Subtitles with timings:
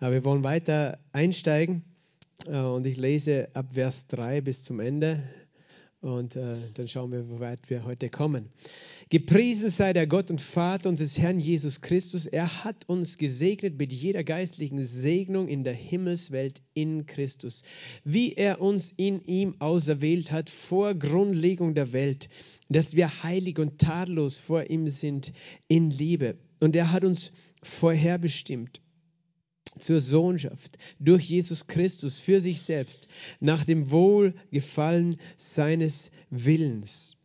[0.00, 1.84] Aber wir wollen weiter einsteigen
[2.46, 5.22] äh, und ich lese ab Vers 3 bis zum Ende
[6.00, 8.48] und äh, dann schauen wir, wie weit wir heute kommen.
[9.10, 12.24] Gepriesen sei der Gott und Vater unseres Herrn Jesus Christus.
[12.24, 17.62] Er hat uns gesegnet mit jeder geistlichen Segnung in der Himmelswelt in Christus,
[18.02, 22.30] wie er uns in ihm auserwählt hat vor Grundlegung der Welt,
[22.70, 25.34] dass wir heilig und tadellos vor ihm sind
[25.68, 26.38] in Liebe.
[26.60, 27.32] Und er hat uns
[27.62, 28.80] vorherbestimmt
[29.80, 33.08] zur Sohnschaft durch Jesus Christus für sich selbst
[33.40, 37.16] nach dem Wohlgefallen seines Willens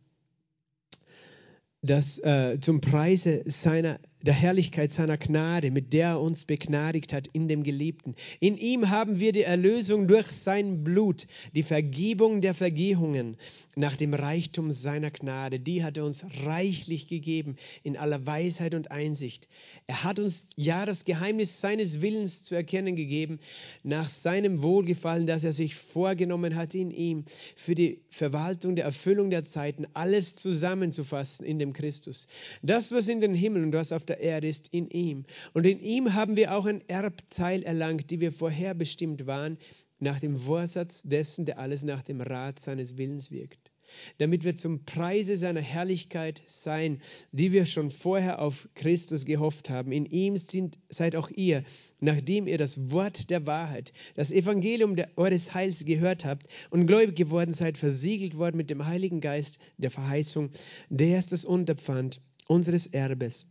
[1.86, 7.28] das äh, zum Preise seiner der Herrlichkeit seiner Gnade, mit der er uns begnadigt hat
[7.28, 8.16] in dem Geliebten.
[8.40, 13.36] In ihm haben wir die Erlösung durch sein Blut, die Vergebung der Vergehungen
[13.76, 15.60] nach dem Reichtum seiner Gnade.
[15.60, 19.48] Die hat er uns reichlich gegeben in aller Weisheit und Einsicht.
[19.86, 23.38] Er hat uns ja das Geheimnis seines Willens zu erkennen gegeben,
[23.84, 27.24] nach seinem Wohlgefallen, das er sich vorgenommen hat in ihm,
[27.54, 32.26] für die Verwaltung der Erfüllung der Zeiten, alles zusammenzufassen in dem Christus.
[32.62, 35.24] Das, was in den Himmel und was auf der Erde ist, in ihm.
[35.52, 39.58] Und in ihm haben wir auch ein Erbteil erlangt, die wir vorherbestimmt waren,
[39.98, 43.70] nach dem Vorsatz dessen, der alles nach dem Rat seines Willens wirkt
[44.18, 47.00] damit wir zum Preise seiner Herrlichkeit sein,
[47.32, 49.92] die wir schon vorher auf Christus gehofft haben.
[49.92, 51.64] In ihm sind, seid auch ihr,
[52.00, 57.16] nachdem ihr das Wort der Wahrheit, das Evangelium der, eures Heils gehört habt und gläubig
[57.16, 60.50] geworden seid, versiegelt worden mit dem Heiligen Geist der Verheißung,
[60.88, 63.46] der ist das Unterpfand unseres Erbes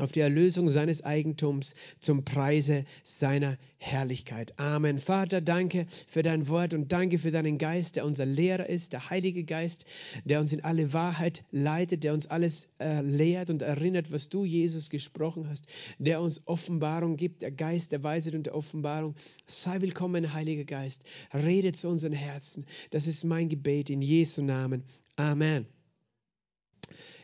[0.00, 4.58] auf die Erlösung seines Eigentums zum Preise seiner Herrlichkeit.
[4.58, 4.98] Amen.
[4.98, 9.10] Vater, danke für dein Wort und danke für deinen Geist, der unser Lehrer ist, der
[9.10, 9.86] Heilige Geist,
[10.24, 14.44] der uns in alle Wahrheit leitet, der uns alles äh, lehrt und erinnert, was du,
[14.44, 15.66] Jesus, gesprochen hast,
[15.98, 19.14] der uns Offenbarung gibt, der Geist der Weisheit und der Offenbarung.
[19.46, 21.04] Sei willkommen, Heiliger Geist.
[21.32, 22.66] Rede zu unseren Herzen.
[22.90, 24.84] Das ist mein Gebet in Jesu Namen.
[25.16, 25.75] Amen.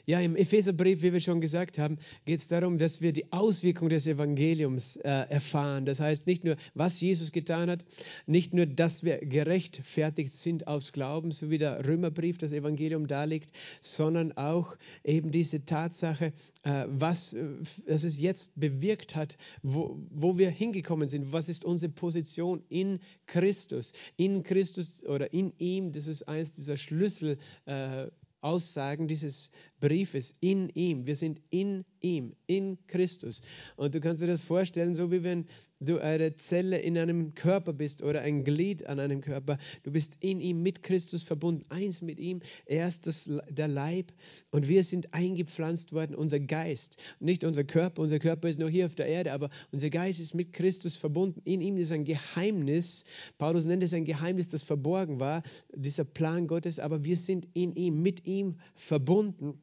[0.04, 3.88] Ja, im Epheserbrief, wie wir schon gesagt haben, geht es darum, dass wir die Auswirkung
[3.88, 5.84] des Evangeliums äh, erfahren.
[5.84, 7.84] Das heißt nicht nur, was Jesus getan hat,
[8.26, 13.52] nicht nur, dass wir gerechtfertigt sind aus Glauben, so wie der Römerbrief das Evangelium darlegt,
[13.80, 16.32] sondern auch eben diese Tatsache,
[16.64, 17.44] äh, was äh,
[17.86, 21.32] dass es jetzt bewirkt hat, wo, wo wir hingekommen sind.
[21.32, 23.92] Was ist unsere Position in Christus?
[24.16, 27.38] In Christus oder in ihm, das ist eines dieser Schlüssel.
[27.66, 28.08] Äh,
[28.42, 29.50] Aussagen dieses
[29.82, 31.06] Briefes in ihm.
[31.06, 33.40] Wir sind in ihm, in Christus.
[33.74, 35.46] Und du kannst dir das vorstellen, so wie wenn
[35.80, 39.58] du eine Zelle in einem Körper bist oder ein Glied an einem Körper.
[39.82, 42.42] Du bist in ihm mit Christus verbunden, eins mit ihm.
[42.64, 44.12] Er ist das, der Leib
[44.52, 46.96] und wir sind eingepflanzt worden, unser Geist.
[47.18, 50.32] Nicht unser Körper, unser Körper ist noch hier auf der Erde, aber unser Geist ist
[50.32, 51.42] mit Christus verbunden.
[51.44, 53.02] In ihm ist ein Geheimnis.
[53.36, 55.42] Paulus nennt es ein Geheimnis, das verborgen war,
[55.74, 59.60] dieser Plan Gottes, aber wir sind in ihm, mit ihm verbunden.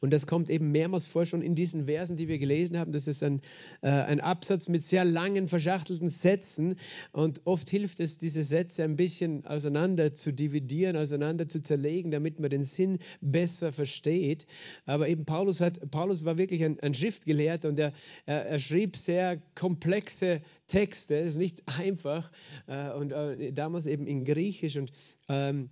[0.00, 2.92] Und das kommt eben mehrmals vor, schon in diesen Versen, die wir gelesen haben.
[2.92, 3.40] Das ist ein,
[3.82, 6.76] äh, ein Absatz mit sehr langen, verschachtelten Sätzen.
[7.12, 12.40] Und oft hilft es, diese Sätze ein bisschen auseinander zu dividieren, auseinander zu zerlegen, damit
[12.40, 14.46] man den Sinn besser versteht.
[14.86, 17.92] Aber eben Paulus, hat, Paulus war wirklich ein, ein Schriftgelehrter und er,
[18.26, 21.18] er, er, schrieb sehr komplexe Texte.
[21.18, 22.30] Das ist nicht einfach.
[22.66, 24.76] Äh, und äh, damals eben in Griechisch.
[24.76, 24.92] Und
[25.28, 25.70] ähm,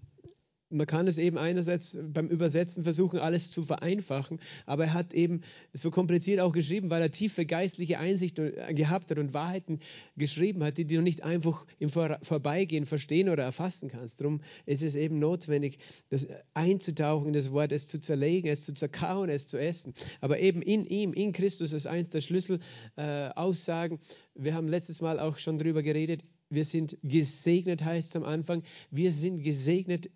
[0.71, 5.43] man kann es eben einerseits beim Übersetzen versuchen, alles zu vereinfachen, aber er hat eben
[5.73, 9.81] so kompliziert auch geschrieben, weil er tiefe geistliche Einsicht gehabt hat und Wahrheiten
[10.17, 14.21] geschrieben hat, die du nicht einfach im Vorbeigehen verstehen oder erfassen kannst.
[14.21, 15.79] Darum ist es eben notwendig,
[16.11, 19.95] das einzutauchen in das Wort, es zu zerlegen, es zu zerkauen, es zu essen.
[20.21, 23.99] Aber eben in ihm, in Christus ist eins der Schlüsselaussagen.
[23.99, 24.01] Äh,
[24.35, 28.63] Wir haben letztes Mal auch schon darüber geredet, wir sind gesegnet, heißt es am Anfang.
[28.91, 30.11] Wir sind gesegnet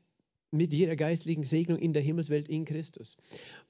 [0.52, 3.16] mit jeder geistlichen Segnung in der Himmelswelt in Christus.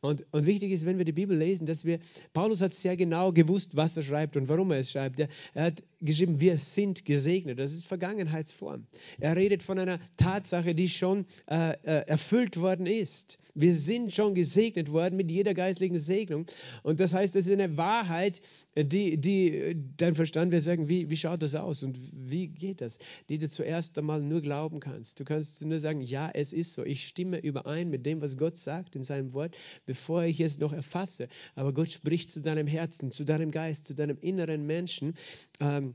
[0.01, 2.01] Und, und wichtig ist, wenn wir die Bibel lesen, dass wir,
[2.33, 5.21] Paulus hat sehr genau gewusst, was er schreibt und warum er es schreibt.
[5.21, 7.61] Er, er hat geschrieben, wir sind gesegnet.
[7.61, 8.87] Das ist Vergangenheitsform.
[9.21, 13.39] Er redet von einer Tatsache, die schon äh, äh, erfüllt worden ist.
[13.55, 16.47] Wir sind schon gesegnet worden mit jeder geistlichen Segnung.
[16.83, 18.43] Und das heißt, es ist eine Wahrheit,
[18.77, 22.99] die, die dein Verstand wird sagen, wie, wie schaut das aus und wie geht das,
[23.29, 25.21] die du zuerst einmal nur glauben kannst.
[25.21, 26.85] Du kannst nur sagen, ja, es ist so.
[26.85, 30.73] Ich stimme überein mit dem, was Gott sagt in seinem Wort, bevor ich es noch
[30.73, 31.29] erfasse.
[31.55, 35.15] Aber Gott spricht zu deinem Herzen, zu deinem Geist, zu deinem inneren Menschen.
[35.61, 35.95] Ähm,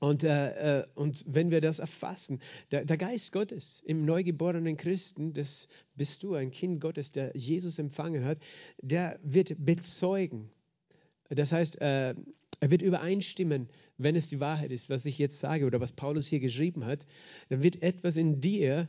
[0.00, 2.40] und, äh, äh, und wenn wir das erfassen,
[2.70, 5.66] der, der, Geist Gottes im neugeborenen Christen, das
[5.96, 8.38] bist du, ein Kind Gottes, der Jesus empfangen hat,
[8.80, 10.50] der wird bezeugen.
[11.30, 12.14] Das heißt, äh,
[12.60, 13.68] er wird übereinstimmen,
[13.98, 17.06] wenn es die Wahrheit ist, was ich jetzt sage oder was Paulus hier geschrieben hat.
[17.48, 18.88] Dann wird etwas in dir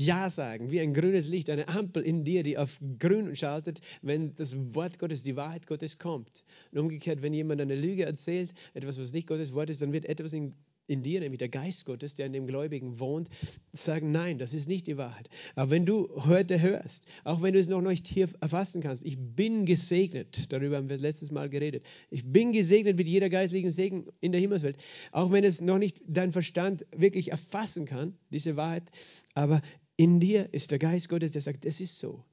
[0.00, 4.32] Ja sagen, wie ein grünes Licht, eine Ampel in dir, die auf grün schaltet, wenn
[4.36, 6.44] das Wort Gottes, die Wahrheit Gottes kommt.
[6.70, 10.04] Und umgekehrt, wenn jemand eine Lüge erzählt, etwas, was nicht Gottes Wort ist, dann wird
[10.04, 10.54] etwas in
[10.88, 13.28] in dir, nämlich der Geist Gottes, der in dem Gläubigen wohnt,
[13.72, 15.28] sagen, nein, das ist nicht die Wahrheit.
[15.54, 19.18] Aber wenn du heute hörst, auch wenn du es noch nicht hier erfassen kannst, ich
[19.18, 24.06] bin gesegnet, darüber haben wir letztes Mal geredet, ich bin gesegnet mit jeder geistlichen Segen
[24.20, 24.78] in der Himmelswelt,
[25.12, 28.90] auch wenn es noch nicht dein Verstand wirklich erfassen kann, diese Wahrheit,
[29.34, 29.60] aber
[29.98, 32.24] in dir ist der Geist Gottes, der sagt, das ist so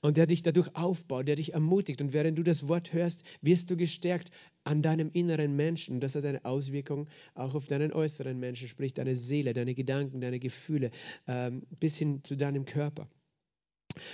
[0.00, 2.00] und der dich dadurch aufbaut, der dich ermutigt.
[2.00, 4.30] Und während du das Wort hörst, wirst du gestärkt
[4.64, 6.00] an deinem inneren Menschen.
[6.00, 10.38] Das hat eine Auswirkung auch auf deinen äußeren Menschen, sprich deine Seele, deine Gedanken, deine
[10.38, 10.90] Gefühle,
[11.26, 13.08] ähm, bis hin zu deinem Körper.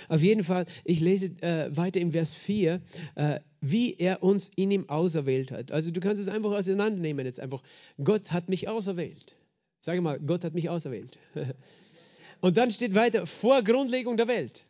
[0.07, 2.81] Auf jeden Fall, ich lese äh, weiter im Vers 4,
[3.15, 5.73] äh, wie er uns in ihm auserwählt hat.
[5.73, 7.61] Also du kannst es einfach auseinandernehmen jetzt einfach.
[8.01, 9.35] Gott hat mich auserwählt.
[9.81, 11.19] Sage mal, Gott hat mich auserwählt.
[12.43, 14.65] Und dann steht weiter, vor Grundlegung der Welt.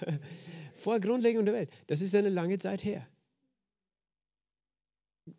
[0.76, 1.70] Vor Grundlegung der Welt.
[1.88, 3.04] Das ist eine lange Zeit her.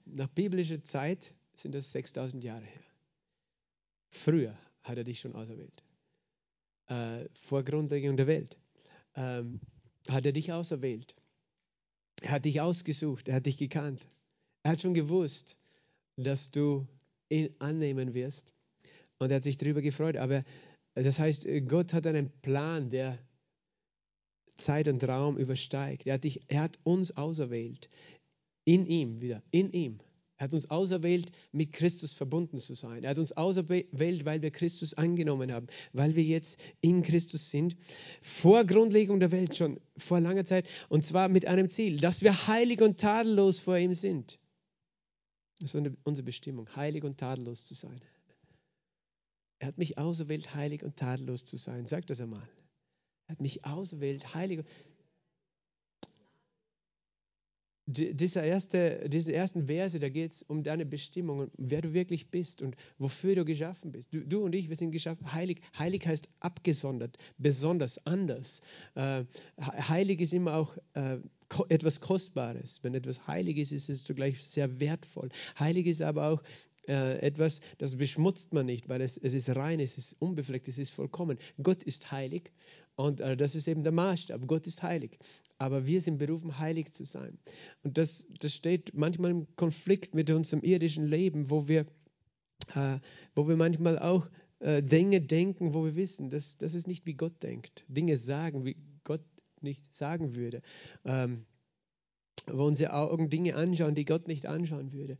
[0.04, 2.84] Nach biblischer Zeit sind das 6000 Jahre her.
[4.10, 5.82] Früher hat er dich schon auserwählt.
[6.88, 8.58] Äh, vor Grundlegung der Welt
[9.16, 9.62] ähm,
[10.10, 11.16] hat er dich auserwählt.
[12.22, 14.06] Er hat dich ausgesucht, er hat dich gekannt.
[14.64, 15.56] Er hat schon gewusst,
[16.18, 16.86] dass du
[17.30, 18.54] ihn annehmen wirst.
[19.20, 20.18] Und er hat sich darüber gefreut.
[20.18, 20.44] Aber
[21.04, 23.20] das heißt, Gott hat einen Plan, der
[24.58, 26.06] Zeit und Raum übersteigt.
[26.06, 27.90] Er hat, dich, er hat uns auserwählt.
[28.66, 30.00] In ihm wieder, in ihm.
[30.38, 33.04] Er hat uns auserwählt, mit Christus verbunden zu sein.
[33.04, 37.76] Er hat uns auserwählt, weil wir Christus angenommen haben, weil wir jetzt in Christus sind.
[38.22, 40.66] Vor Grundlegung der Welt schon, vor langer Zeit.
[40.88, 44.40] Und zwar mit einem Ziel, dass wir heilig und tadellos vor ihm sind.
[45.60, 48.00] Das ist unsere Bestimmung, heilig und tadellos zu sein.
[49.60, 51.86] Er hat mich auserwählt, heilig und tadellos zu sein.
[51.86, 52.48] Sag das einmal.
[53.28, 54.64] Er hat mich ausgewählt, heilig.
[57.86, 62.30] Dieser erste, diese ersten Verse, da geht es um deine Bestimmung und wer du wirklich
[62.30, 64.14] bist und wofür du geschaffen bist.
[64.14, 65.34] Du, du und ich, wir sind geschaffen.
[65.34, 68.62] Heilig, heilig heißt abgesondert, besonders, anders.
[68.94, 69.26] Äh,
[69.60, 71.18] heilig ist immer auch äh,
[71.70, 72.80] etwas Kostbares.
[72.84, 75.30] Wenn etwas heilig ist, ist es zugleich sehr wertvoll.
[75.58, 76.44] Heilig ist aber auch
[76.90, 80.80] äh, etwas, das beschmutzt man nicht, weil es, es ist rein, es ist unbefleckt, es
[80.80, 81.38] ist vollkommen.
[81.62, 82.52] Gott ist heilig
[82.96, 84.48] und äh, das ist eben der Maßstab.
[84.48, 85.20] Gott ist heilig.
[85.60, 87.38] Aber wir sind berufen, heilig zu sein.
[87.84, 91.86] Und das, das steht manchmal im Konflikt mit unserem irdischen Leben, wo wir,
[92.74, 93.00] äh,
[93.36, 94.28] wo wir manchmal auch
[94.60, 97.86] äh, Dinge denken, wo wir wissen, dass das ist nicht wie Gott denkt.
[97.88, 99.24] Dinge sagen, wie Gott
[99.62, 100.64] nicht sagen würde.
[101.06, 101.46] Ähm,
[102.48, 105.20] wo unsere Augen Dinge anschauen, die Gott nicht anschauen würde,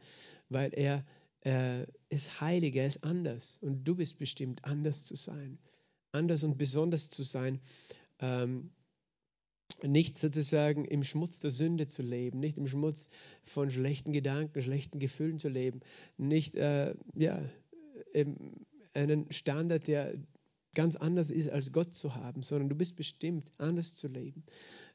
[0.50, 1.06] weil er
[1.42, 5.58] er ist heilig, er ist anders und du bist bestimmt, anders zu sein,
[6.12, 7.60] anders und besonders zu sein.
[8.20, 8.72] Ähm,
[9.84, 13.08] nicht sozusagen im Schmutz der Sünde zu leben, nicht im Schmutz
[13.44, 15.80] von schlechten Gedanken, schlechten Gefühlen zu leben,
[16.18, 17.42] nicht äh, ja,
[18.94, 20.16] einen Standard, der
[20.74, 24.44] ganz anders ist als Gott zu haben, sondern du bist bestimmt, anders zu leben.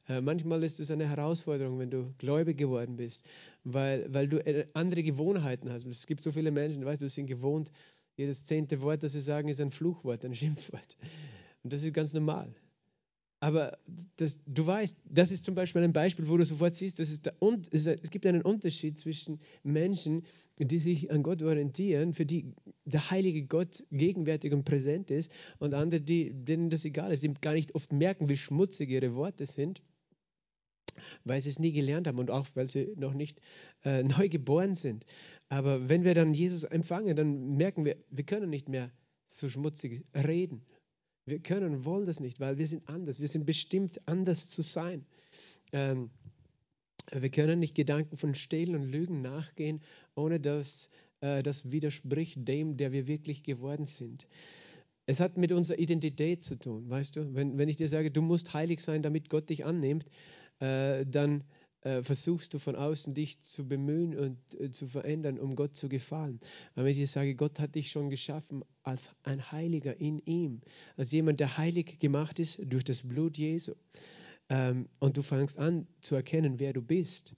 [0.09, 3.25] Äh, manchmal ist es eine Herausforderung, wenn du gläubig geworden bist,
[3.65, 5.87] weil, weil du äh, andere Gewohnheiten hast.
[5.87, 7.71] Es gibt so viele Menschen, weißt du, sind gewohnt,
[8.17, 10.97] jedes zehnte Wort, das sie sagen, ist ein Fluchwort, ein Schimpfwort.
[11.63, 12.55] Und das ist ganz normal.
[13.41, 13.77] Aber
[14.17, 17.21] das, du weißt, das ist zum Beispiel ein Beispiel, wo du sofort siehst, dass es,
[17.21, 20.23] da, und, es, gibt einen Unterschied zwischen Menschen,
[20.59, 25.75] die sich an Gott orientieren, für die der heilige Gott gegenwärtig und präsent ist, und
[25.75, 29.45] andere, die, denen das egal ist, die gar nicht oft merken, wie schmutzig ihre Worte
[29.47, 29.83] sind
[31.25, 33.41] weil sie es nie gelernt haben und auch weil sie noch nicht
[33.85, 35.07] äh, neu geboren sind.
[35.49, 38.91] Aber wenn wir dann Jesus empfangen, dann merken wir, wir können nicht mehr
[39.27, 40.63] so schmutzig reden.
[41.27, 43.21] Wir können und wollen das nicht, weil wir sind anders.
[43.21, 45.07] Wir sind bestimmt, anders zu sein.
[45.73, 46.11] Ähm,
[47.13, 49.81] wir können nicht Gedanken von Stehlen und Lügen nachgehen,
[50.15, 50.89] ohne dass
[51.21, 54.27] äh, das widerspricht dem, der wir wirklich geworden sind.
[55.07, 57.35] Es hat mit unserer Identität zu tun, weißt du?
[57.35, 60.07] Wenn, wenn ich dir sage, du musst heilig sein, damit Gott dich annimmt,
[60.61, 61.45] äh, dann
[61.85, 65.89] äh, versuchst du von außen dich zu bemühen und äh, zu verändern, um Gott zu
[65.89, 66.41] gefallen.
[66.75, 70.63] Aber wenn ich sage, Gott hat dich schon geschaffen als ein Heiliger in ihm,
[70.97, 73.75] als jemand, der heilig gemacht ist durch das Blut Jesu,
[74.49, 77.35] ähm, und du fängst an zu erkennen, wer du bist,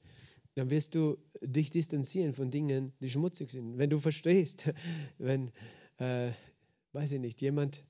[0.55, 3.79] dann wirst du dich distanzieren von Dingen, die schmutzig sind.
[3.79, 4.71] Wenn du verstehst,
[5.19, 5.51] wenn,
[5.99, 6.31] äh,
[6.93, 7.85] weiß ich nicht, jemand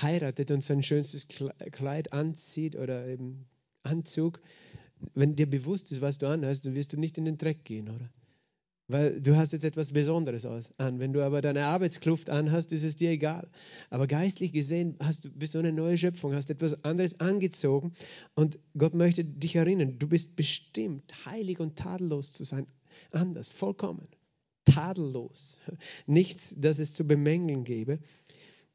[0.00, 3.46] heiratet und sein schönstes Kleid anzieht oder eben
[3.88, 4.40] Anzug,
[5.14, 7.88] wenn dir bewusst ist, was du anhast, dann wirst du nicht in den Dreck gehen,
[7.88, 8.10] oder?
[8.88, 10.98] weil du hast jetzt etwas Besonderes an.
[10.98, 13.48] Wenn du aber deine Arbeitskluft anhast, ist es dir egal.
[13.90, 17.92] Aber geistlich gesehen hast du, bist du eine neue Schöpfung, hast etwas anderes angezogen
[18.34, 22.66] und Gott möchte dich erinnern, du bist bestimmt, heilig und tadellos zu sein.
[23.12, 24.08] Anders, vollkommen,
[24.64, 25.58] tadellos.
[26.06, 27.98] Nichts, das es zu bemängeln gäbe.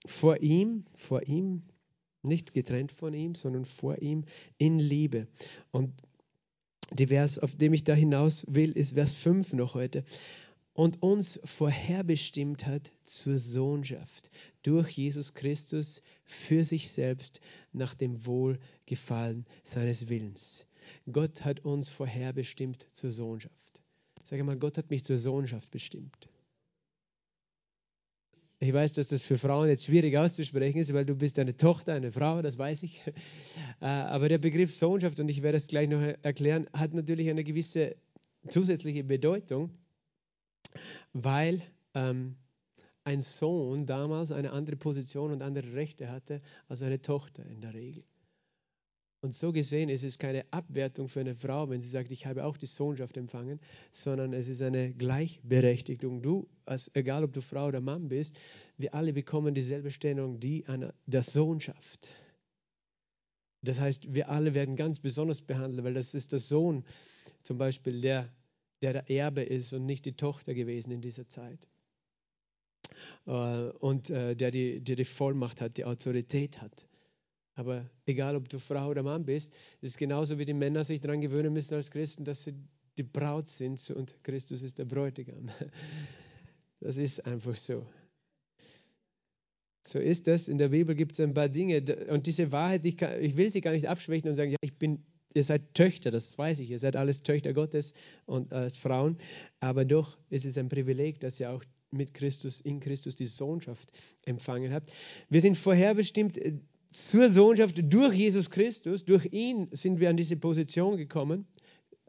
[0.05, 1.63] Vor ihm, vor ihm,
[2.23, 4.25] nicht getrennt von ihm, sondern vor ihm
[4.57, 5.27] in Liebe.
[5.71, 5.91] Und
[6.91, 10.03] die Vers, auf dem ich da hinaus will, ist Vers 5 noch heute.
[10.73, 14.31] Und uns vorherbestimmt hat zur Sohnschaft
[14.63, 17.41] durch Jesus Christus für sich selbst
[17.73, 20.65] nach dem Wohlgefallen seines Willens.
[21.11, 23.53] Gott hat uns vorherbestimmt zur Sohnschaft.
[24.23, 26.29] Sag mal, Gott hat mich zur Sohnschaft bestimmt.
[28.63, 31.95] Ich weiß, dass das für Frauen jetzt schwierig auszusprechen ist, weil du bist eine Tochter,
[31.95, 33.01] eine Frau, das weiß ich.
[33.81, 37.43] Äh, aber der Begriff Sohnschaft, und ich werde es gleich noch erklären, hat natürlich eine
[37.43, 37.97] gewisse
[38.47, 39.71] zusätzliche Bedeutung,
[41.11, 41.61] weil
[41.93, 42.37] ähm,
[43.03, 47.73] ein Sohn damals eine andere Position und andere Rechte hatte als eine Tochter in der
[47.73, 48.05] Regel.
[49.23, 52.43] Und so gesehen ist es keine Abwertung für eine Frau, wenn sie sagt, ich habe
[52.43, 56.21] auch die Sohnschaft empfangen, sondern es ist eine Gleichberechtigung.
[56.21, 58.37] Du, als, egal ob du Frau oder Mann bist,
[58.77, 62.09] wir alle bekommen dieselbe Stellung, die einer, der Sohnschaft.
[63.61, 66.83] Das heißt, wir alle werden ganz besonders behandelt, weil das ist der Sohn
[67.43, 68.29] zum Beispiel, der
[68.81, 71.69] der, der Erbe ist und nicht die Tochter gewesen in dieser Zeit.
[73.25, 76.89] Äh, und äh, der die, der die Vollmacht hat, die Autorität hat.
[77.55, 81.01] Aber egal, ob du Frau oder Mann bist, ist es genauso wie die Männer sich
[81.01, 82.53] daran gewöhnen müssen als Christen, dass sie
[82.97, 85.49] die Braut sind und Christus ist der Bräutigam.
[86.79, 87.87] Das ist einfach so.
[89.87, 90.49] So ist das.
[90.49, 93.51] In der Bibel gibt es ein paar Dinge und diese Wahrheit, ich, kann, ich will
[93.53, 95.01] sie gar nicht abschwächen und sagen, ja, ich bin,
[95.33, 97.93] ihr seid Töchter, das weiß ich, ihr seid alles Töchter Gottes
[98.25, 99.17] und als Frauen,
[99.61, 103.89] aber doch ist es ein Privileg, dass ihr auch mit Christus, in Christus die Sohnschaft
[104.25, 104.91] empfangen habt.
[105.29, 106.59] Wir sind vorherbestimmt äh,
[106.93, 111.45] zur Sohnschaft durch Jesus Christus, durch ihn sind wir an diese Position gekommen,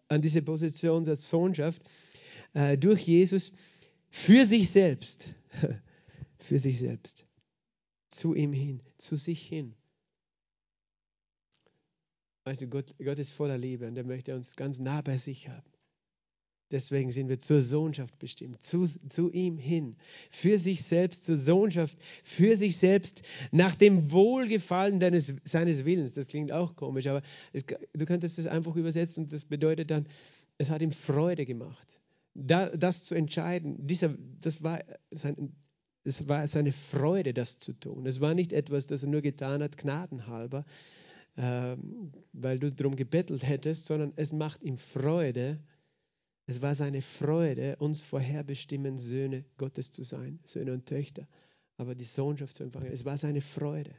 [0.08, 1.82] an diese Position der Sohnschaft,
[2.52, 3.52] äh, durch Jesus
[4.10, 5.28] für sich selbst,
[6.38, 7.26] für sich selbst,
[8.08, 9.74] zu ihm hin, zu sich hin.
[12.44, 15.48] Weißt du, Gott, Gott ist voller Liebe und er möchte uns ganz nah bei sich
[15.48, 15.73] haben.
[16.70, 19.96] Deswegen sind wir zur Sohnschaft bestimmt, zu, zu ihm hin,
[20.30, 26.12] für sich selbst, zur Sohnschaft, für sich selbst, nach dem Wohlgefallen deines, seines Willens.
[26.12, 30.06] Das klingt auch komisch, aber es, du könntest es einfach übersetzen und das bedeutet dann,
[30.56, 31.86] es hat ihm Freude gemacht.
[32.34, 35.54] Da, das zu entscheiden, dieser, das, war sein,
[36.02, 38.06] es war seine Freude, das zu tun.
[38.06, 40.64] Es war nicht etwas, das er nur getan hat, gnadenhalber,
[41.36, 41.76] äh,
[42.32, 45.60] weil du darum gebettelt hättest, sondern es macht ihm Freude,
[46.46, 51.26] es war seine Freude, uns vorherbestimmen, Söhne Gottes zu sein, Söhne und Töchter,
[51.76, 52.92] aber die Sohnschaft zu empfangen.
[52.92, 53.94] Es war seine Freude,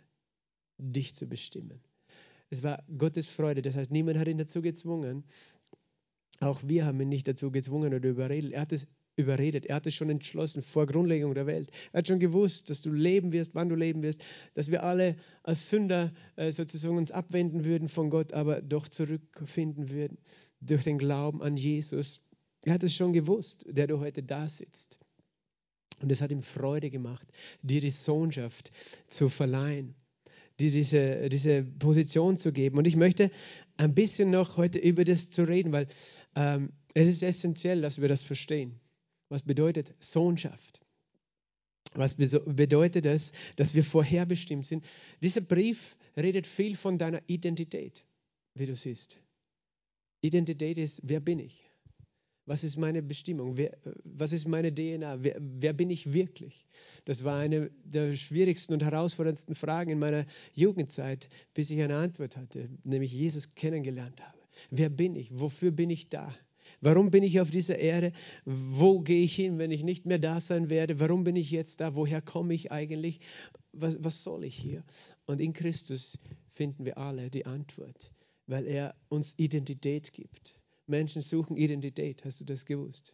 [0.77, 1.81] dich zu bestimmen.
[2.49, 5.23] Es war Gottes Freude, das heißt, niemand hat ihn dazu gezwungen.
[6.39, 8.51] Auch wir haben ihn nicht dazu gezwungen oder überredet.
[8.51, 9.65] Er hat es überredet.
[9.65, 11.71] Er hat es schon entschlossen vor Grundlegung der Welt.
[11.93, 14.23] Er hat schon gewusst, dass du leben wirst, wann du leben wirst,
[14.53, 19.89] dass wir alle als Sünder äh, sozusagen uns abwenden würden von Gott, aber doch zurückfinden
[19.89, 20.17] würden
[20.59, 22.24] durch den Glauben an Jesus.
[22.65, 24.97] Er hat es schon gewusst, der du heute da sitzt.
[26.01, 27.25] Und es hat ihm Freude gemacht,
[27.61, 28.71] dir die Sohnschaft
[29.07, 29.95] zu verleihen,
[30.59, 32.77] dir diese, diese Position zu geben.
[32.79, 33.31] Und ich möchte
[33.77, 35.87] ein bisschen noch heute über das zu reden, weil
[36.35, 38.79] ähm, es ist essentiell, dass wir das verstehen.
[39.29, 40.81] Was bedeutet Sohnschaft?
[41.93, 44.83] Was bedeutet es, dass wir vorherbestimmt sind?
[45.21, 48.03] Dieser Brief redet viel von deiner Identität,
[48.55, 49.17] wie du siehst.
[50.21, 51.69] Identität ist, wer bin ich?
[52.47, 53.57] Was ist meine Bestimmung?
[53.57, 55.23] Wer, was ist meine DNA?
[55.23, 56.67] Wer, wer, bin ich wirklich?
[57.05, 62.37] Das war eine der schwierigsten und herausforderndsten Fragen in meiner Jugendzeit, bis ich eine Antwort
[62.37, 64.37] hatte, nämlich Jesus kennengelernt habe.
[64.69, 65.39] Wer bin ich?
[65.39, 66.33] Wofür bin ich da?
[66.81, 68.11] Warum bin ich auf dieser Erde?
[68.45, 70.99] Wo gehe ich hin, wenn ich nicht mehr da sein werde?
[70.99, 71.95] Warum bin ich jetzt da?
[71.95, 73.21] Woher komme ich eigentlich?
[73.71, 74.83] Was, was soll ich hier?
[75.25, 76.19] Und in Christus
[76.51, 78.13] finden wir alle die Antwort,
[78.47, 80.54] weil er uns Identität gibt.
[80.87, 83.13] Menschen suchen Identität, hast du das gewusst?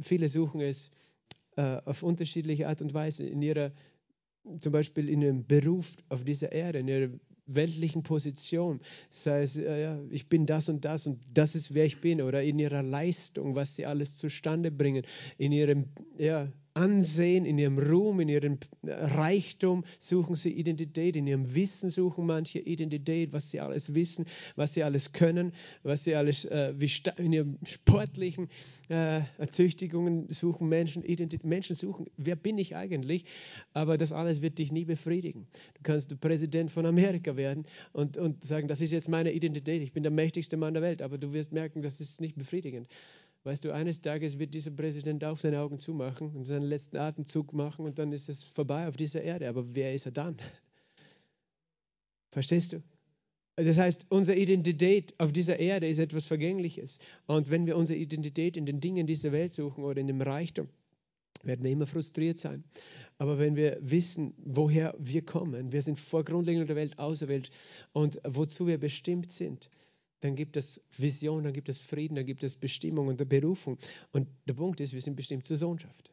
[0.00, 0.90] Viele suchen es
[1.56, 3.72] äh, auf unterschiedliche Art und Weise in ihrer,
[4.60, 7.08] zum Beispiel in ihrem Beruf auf dieser Erde, in ihrer
[7.46, 8.80] weltlichen Position,
[9.10, 12.20] sei es, äh, ja, ich bin das und das und das ist wer ich bin,
[12.20, 15.04] oder in ihrer Leistung, was sie alles zustande bringen,
[15.38, 15.86] in ihrem,
[16.18, 22.26] ja, Ansehen, in ihrem Ruhm, in ihrem Reichtum suchen sie Identität, in ihrem Wissen suchen
[22.26, 25.52] manche Identität, was sie alles wissen, was sie alles können,
[25.82, 26.74] was sie alles, äh,
[27.16, 28.48] in ihren sportlichen
[28.90, 31.44] äh, Ertüchtigungen suchen Menschen Identität.
[31.44, 33.24] Menschen suchen, wer bin ich eigentlich?
[33.72, 35.46] Aber das alles wird dich nie befriedigen.
[35.74, 39.92] Du kannst Präsident von Amerika werden und, und sagen, das ist jetzt meine Identität, ich
[39.92, 42.86] bin der mächtigste Mann der Welt, aber du wirst merken, das ist nicht befriedigend.
[43.46, 47.52] Weißt du, eines Tages wird dieser Präsident auch seine Augen zumachen und seinen letzten Atemzug
[47.52, 49.48] machen und dann ist es vorbei auf dieser Erde.
[49.48, 50.36] Aber wer ist er dann?
[52.32, 52.82] Verstehst du?
[53.54, 56.98] Das heißt, unsere Identität auf dieser Erde ist etwas Vergängliches.
[57.26, 60.68] Und wenn wir unsere Identität in den Dingen dieser Welt suchen oder in dem Reichtum,
[61.44, 62.64] werden wir immer frustriert sein.
[63.16, 67.50] Aber wenn wir wissen, woher wir kommen, wir sind vor Grundlegung der Welt auserwählt
[67.92, 69.70] und wozu wir bestimmt sind,
[70.20, 73.78] dann gibt es Vision, dann gibt es Frieden, dann gibt es Bestimmung und Berufung.
[74.12, 76.12] Und der Punkt ist, wir sind bestimmt zur Sohnschaft.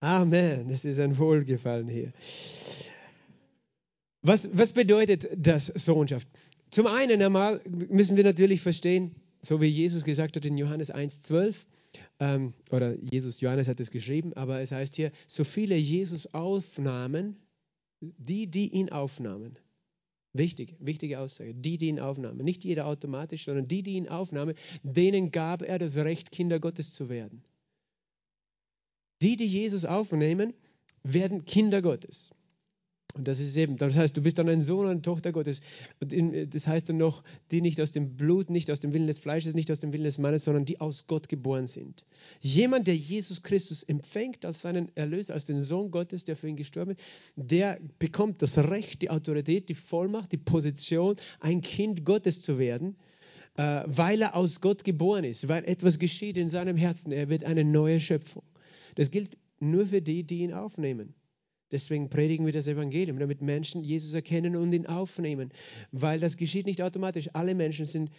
[0.00, 2.12] Amen, es ist ein Wohlgefallen hier.
[4.20, 6.28] Was, was bedeutet das Sohnschaft?
[6.70, 11.66] Zum einen einmal müssen wir natürlich verstehen, so wie Jesus gesagt hat in Johannes 1,12,
[12.20, 17.36] ähm, oder Jesus, Johannes hat es geschrieben, aber es heißt hier, so viele Jesus aufnahmen,
[18.18, 19.58] die, die ihn aufnahmen.
[20.32, 21.54] Wichtig, wichtige Aussage.
[21.54, 22.44] Die, die ihn aufnahmen.
[22.44, 26.92] Nicht jeder automatisch, sondern die, die ihn aufnahmen, denen gab er das Recht, Kinder Gottes
[26.92, 27.44] zu werden.
[29.22, 30.52] Die, die Jesus aufnehmen,
[31.04, 32.32] werden Kinder Gottes.
[33.16, 35.60] Und das ist eben, das heißt, du bist dann ein Sohn eine Tochter Gottes.
[36.00, 39.06] Und in, das heißt dann noch, die nicht aus dem Blut, nicht aus dem Willen
[39.06, 42.04] des Fleisches, nicht aus dem Willen des Mannes, sondern die aus Gott geboren sind.
[42.40, 46.56] Jemand, der Jesus Christus empfängt als seinen Erlöser, als den Sohn Gottes, der für ihn
[46.56, 47.00] gestorben ist,
[47.36, 52.96] der bekommt das Recht, die Autorität, die Vollmacht, die Position, ein Kind Gottes zu werden,
[53.56, 57.12] äh, weil er aus Gott geboren ist, weil etwas geschieht in seinem Herzen.
[57.12, 58.42] Er wird eine neue Schöpfung.
[58.96, 61.14] Das gilt nur für die, die ihn aufnehmen.
[61.70, 65.50] Deswegen predigen wir das Evangelium, damit Menschen Jesus erkennen und ihn aufnehmen.
[65.92, 67.30] Weil das geschieht nicht automatisch.
[67.32, 68.10] Alle Menschen sind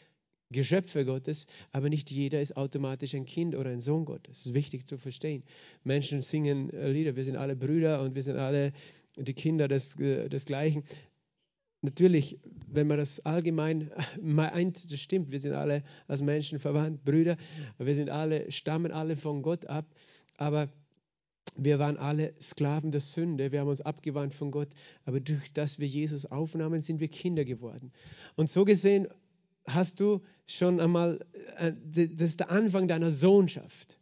[0.52, 4.40] Geschöpfe Gottes, aber nicht jeder ist automatisch ein Kind oder ein Sohn Gottes.
[4.40, 5.44] Das ist wichtig zu verstehen.
[5.84, 8.72] Menschen singen äh, Lieder, wir sind alle Brüder und wir sind alle
[9.18, 10.84] die Kinder des, äh, desgleichen.
[11.82, 17.38] Natürlich, wenn man das allgemein meint, das stimmt, wir sind alle als Menschen verwandt, Brüder,
[17.78, 19.86] wir sind alle, stammen alle von Gott ab,
[20.38, 20.70] aber
[21.58, 24.70] wir waren alle Sklaven der Sünde, wir haben uns abgewandt von Gott,
[25.06, 27.92] aber durch das wir Jesus aufnahmen, sind wir Kinder geworden.
[28.36, 29.08] Und so gesehen
[29.68, 31.26] hast du schon einmal,
[31.58, 33.98] äh, das ist der Anfang deiner Sohnschaft.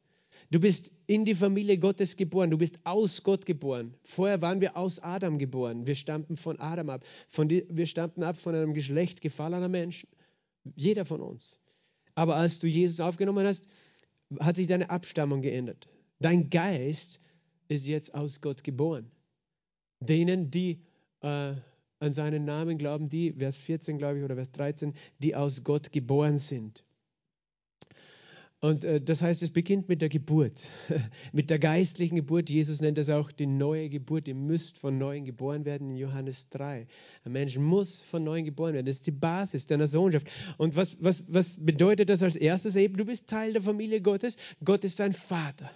[0.51, 3.95] Du bist in die Familie Gottes geboren, du bist aus Gott geboren.
[4.03, 8.23] Vorher waren wir aus Adam geboren, wir stammten von Adam ab, von die, wir stammten
[8.23, 10.09] ab von einem Geschlecht gefallener Menschen,
[10.75, 11.59] jeder von uns.
[12.15, 13.67] Aber als du Jesus aufgenommen hast,
[14.39, 15.87] hat sich deine Abstammung geändert.
[16.19, 17.19] Dein Geist
[17.67, 19.11] ist jetzt aus Gott geboren.
[19.99, 20.81] Denen, die
[21.21, 21.55] äh,
[21.99, 25.91] an seinen Namen glauben, die, Vers 14, glaube ich, oder Vers 13, die aus Gott
[25.91, 26.83] geboren sind.
[28.63, 30.69] Und äh, das heißt, es beginnt mit der Geburt,
[31.33, 32.49] mit der geistlichen Geburt.
[32.49, 34.25] Jesus nennt das auch die neue Geburt.
[34.29, 36.87] Ihr müsst von neuem geboren werden in Johannes 3.
[37.25, 38.85] Ein Mensch muss von neuem geboren werden.
[38.85, 40.27] Das ist die Basis deiner Sohnschaft.
[40.57, 42.95] Und was, was, was bedeutet das als erstes eben?
[42.95, 44.37] Du bist Teil der Familie Gottes.
[44.63, 45.69] Gott ist dein Vater.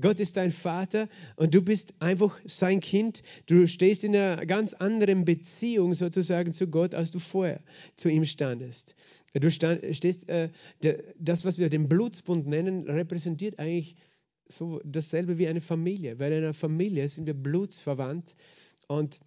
[0.00, 3.22] Gott ist dein Vater und du bist einfach sein Kind.
[3.46, 7.60] Du stehst in einer ganz anderen Beziehung sozusagen zu Gott, als du vorher
[7.94, 8.96] zu ihm standest.
[9.34, 10.50] Du stand, stehst, äh,
[11.18, 13.96] das, was wir den Blutsbund nennen, repräsentiert eigentlich
[14.48, 16.18] so dasselbe wie eine Familie.
[16.18, 18.34] Weil in einer Familie sind wir blutsverwandt
[18.88, 19.20] und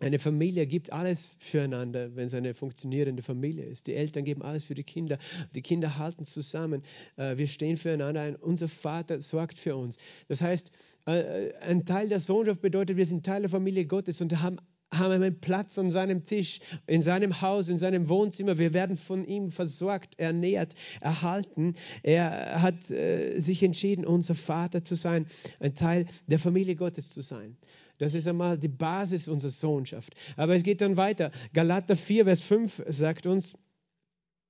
[0.00, 3.86] eine Familie gibt alles füreinander, wenn es eine funktionierende Familie ist.
[3.86, 5.18] Die Eltern geben alles für die Kinder.
[5.54, 6.82] Die Kinder halten zusammen.
[7.16, 8.36] Äh, wir stehen füreinander ein.
[8.36, 9.98] Unser Vater sorgt für uns.
[10.28, 10.72] Das heißt,
[11.06, 14.58] äh, ein Teil der Sohnschaft bedeutet, wir sind Teil der Familie Gottes und haben
[14.92, 18.58] haben einen Platz an seinem Tisch, in seinem Haus, in seinem Wohnzimmer.
[18.58, 21.74] Wir werden von ihm versorgt, ernährt, erhalten.
[22.02, 25.26] Er hat äh, sich entschieden, unser Vater zu sein,
[25.60, 27.56] ein Teil der Familie Gottes zu sein.
[28.00, 30.14] Das ist einmal die Basis unserer Sohnschaft.
[30.38, 31.30] Aber es geht dann weiter.
[31.52, 33.54] Galater 4, Vers 5 sagt uns,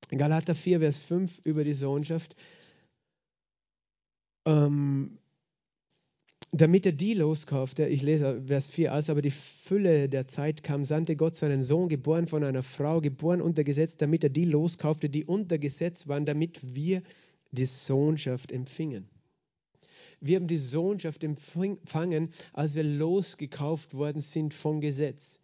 [0.09, 2.37] Galater 4, Vers 5 über die Sohnschaft,
[4.47, 5.19] ähm,
[6.53, 10.85] damit er die loskaufte, ich lese Vers 4, als aber die Fülle der Zeit kam,
[10.85, 15.09] sandte Gott seinen Sohn, geboren von einer Frau, geboren unter Gesetz, damit er die loskaufte,
[15.09, 17.03] die unter Gesetz waren, damit wir
[17.51, 19.09] die Sohnschaft empfingen.
[20.21, 25.39] Wir haben die Sohnschaft empfangen, als wir losgekauft worden sind vom Gesetz.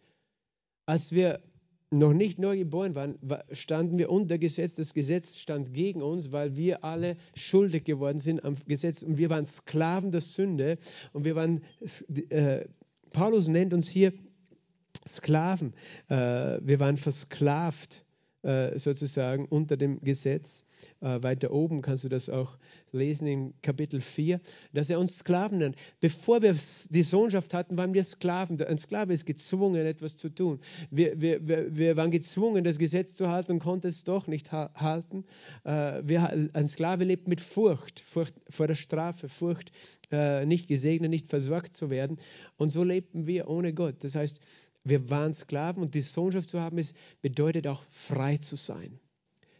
[0.85, 1.41] Als wir
[1.89, 3.17] noch nicht neu geboren waren,
[3.51, 4.75] standen wir unter Gesetz.
[4.75, 9.29] Das Gesetz stand gegen uns, weil wir alle schuldig geworden sind am Gesetz und wir
[9.29, 10.77] waren Sklaven der Sünde
[11.13, 11.63] und wir waren,
[12.29, 12.65] äh,
[13.11, 14.13] Paulus nennt uns hier
[15.07, 15.73] Sklaven.
[16.09, 18.05] Äh, wir waren versklavt
[18.47, 20.63] äh, sozusagen unter dem Gesetz.
[21.01, 22.57] Äh, weiter oben kannst du das auch
[22.93, 24.39] lesen in Kapitel 4,
[24.71, 25.75] dass er uns Sklaven nennt.
[25.99, 26.55] Bevor wir
[26.89, 28.61] die Sohnschaft hatten, waren wir Sklaven.
[28.61, 30.61] Ein Sklave ist gezwungen, etwas zu tun.
[30.91, 34.71] Wir, wir, wir, waren gezwungen, das Gesetz zu halten und konnten es doch nicht ha
[34.75, 35.25] halten.
[35.65, 39.71] Äh, wir, ein Sklave lebt mit Furcht, Furcht vor der Strafe, Furcht,
[40.09, 42.17] äh, nicht gesegnet, nicht versorgt zu werden.
[42.55, 44.05] Und so lebten wir ohne Gott.
[44.05, 44.39] Das heißt,
[44.89, 48.99] wir waren Sklaven und die Sohnschaft zu haben, ist, bedeutet auch frei zu sein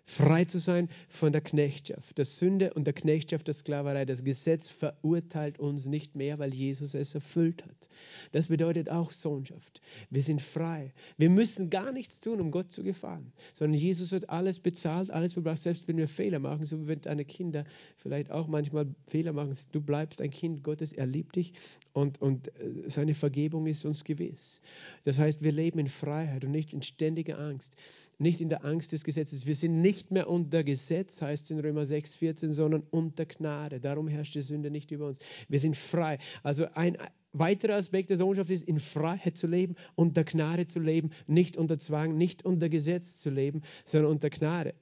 [0.09, 4.05] frei zu sein von der Knechtschaft, der Sünde und der Knechtschaft der Sklaverei.
[4.05, 7.89] Das Gesetz verurteilt uns nicht mehr, weil Jesus es erfüllt hat.
[8.31, 9.81] Das bedeutet auch Sohnschaft.
[10.09, 10.93] Wir sind frei.
[11.17, 15.33] Wir müssen gar nichts tun, um Gott zu gefallen, sondern Jesus hat alles bezahlt, alles
[15.33, 17.65] verbracht, selbst wenn wir Fehler machen, so wie wenn deine Kinder
[17.97, 19.55] vielleicht auch manchmal Fehler machen.
[19.73, 21.51] Du bleibst ein Kind Gottes, er liebt dich
[21.91, 24.61] und, und äh, seine Vergebung ist uns gewiss.
[25.03, 27.75] Das heißt, wir leben in Freiheit und nicht in ständiger Angst,
[28.19, 29.45] nicht in der Angst des Gesetzes.
[29.45, 33.79] Wir sind nicht nicht mehr unter Gesetz, heißt in Römer 6, 14, sondern unter Gnade.
[33.79, 35.17] Darum herrscht die Sünde nicht über uns.
[35.49, 36.19] Wir sind frei.
[36.43, 36.97] Also ein
[37.33, 41.79] weiterer Aspekt der Sohnschaft ist, in Freiheit zu leben, unter Gnade zu leben, nicht unter
[41.79, 44.75] Zwang, nicht unter Gesetz zu leben, sondern unter Gnade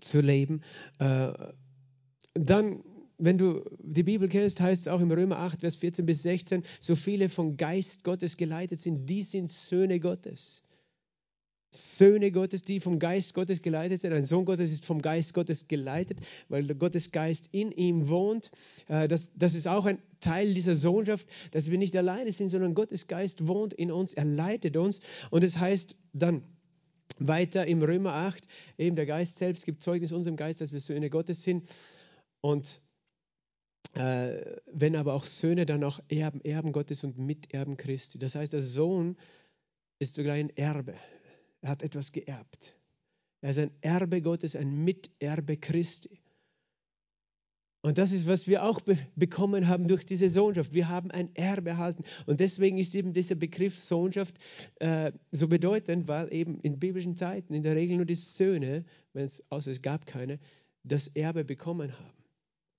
[0.00, 0.60] zu leben.
[0.98, 1.32] Äh,
[2.34, 2.82] dann
[3.20, 6.62] wenn du die Bibel kennst, heißt es auch im Römer 8, Vers 14 bis 16,
[6.78, 10.62] so viele vom Geist Gottes geleitet sind, die sind Söhne Gottes.
[11.70, 14.12] Söhne Gottes, die vom Geist Gottes geleitet sind.
[14.12, 18.50] Ein Sohn Gottes ist vom Geist Gottes geleitet, weil Gottes Geist in ihm wohnt.
[18.88, 22.74] Äh, das, das ist auch ein Teil dieser Sohnschaft, dass wir nicht alleine sind, sondern
[22.74, 25.00] Gottes Geist wohnt in uns, er leitet uns.
[25.30, 26.42] Und es das heißt dann,
[27.18, 28.44] weiter im Römer 8,
[28.78, 31.68] eben der Geist selbst gibt Zeugnis unserem Geist, dass wir Söhne Gottes sind.
[32.40, 32.80] Und
[33.94, 38.18] äh, wenn aber auch Söhne, dann auch Erben, Erben Gottes und Miterben Christi.
[38.18, 39.16] Das heißt, der Sohn
[39.98, 40.94] ist zugleich ein Erbe.
[41.60, 42.76] Er hat etwas geerbt.
[43.40, 46.20] Er ist ein Erbe Gottes, ein Miterbe Christi.
[47.80, 50.74] Und das ist, was wir auch be bekommen haben durch diese Sohnschaft.
[50.74, 52.02] Wir haben ein Erbe erhalten.
[52.26, 54.36] Und deswegen ist eben dieser Begriff Sohnschaft
[54.80, 59.24] äh, so bedeutend, weil eben in biblischen Zeiten in der Regel nur die Söhne, wenn
[59.24, 60.40] es, außer es gab keine,
[60.82, 62.17] das Erbe bekommen haben.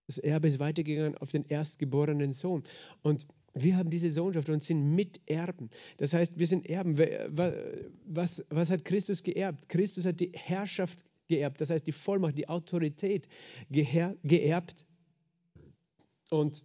[0.09, 2.63] Das Erbe ist weitergegangen auf den erstgeborenen Sohn.
[3.03, 5.69] Und wir haben diese Sohnschaft und sind Miterben.
[5.97, 6.97] Das heißt, wir sind Erben.
[8.07, 9.69] Was, was hat Christus geerbt?
[9.69, 13.27] Christus hat die Herrschaft geerbt, das heißt die Vollmacht, die Autorität
[13.69, 14.87] geerbt
[16.31, 16.63] und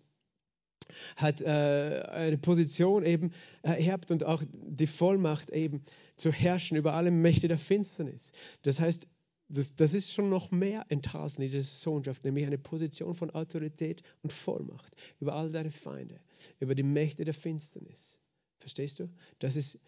[1.17, 5.83] hat äh, eine Position eben ererbt und auch die Vollmacht eben
[6.17, 8.33] zu herrschen über alle Mächte der Finsternis.
[8.63, 9.07] Das heißt,
[9.55, 14.33] das, das ist schon noch mehr enthalten, diese Sohnschaft, nämlich eine Position von Autorität und
[14.33, 16.21] Vollmacht über all deine Feinde,
[16.61, 18.19] über die Mächte der Finsternis.
[18.59, 19.09] Verstehst du?
[19.39, 19.79] Das ist,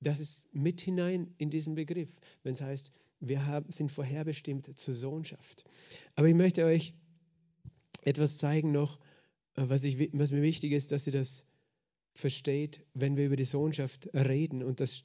[0.00, 2.12] das ist mit hinein in diesen Begriff,
[2.42, 5.64] wenn es heißt, wir haben, sind vorherbestimmt zur Sohnschaft.
[6.14, 6.94] Aber ich möchte euch
[8.02, 8.98] etwas zeigen noch,
[9.54, 11.46] äh, was, ich, was mir wichtig ist, dass ihr das
[12.14, 14.62] versteht, wenn wir über die Sohnschaft reden.
[14.62, 15.04] Und das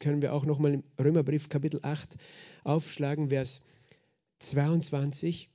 [0.00, 2.16] können wir auch nochmal im Römerbrief Kapitel 8
[2.64, 3.62] aufschlagen, Vers
[4.38, 5.50] 22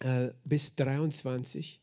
[0.00, 1.80] äh, bis 23.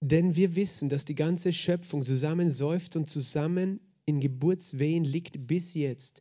[0.00, 5.74] Denn wir wissen, dass die ganze Schöpfung zusammen seufzt und zusammen in Geburtswehen liegt bis
[5.74, 6.20] jetzt.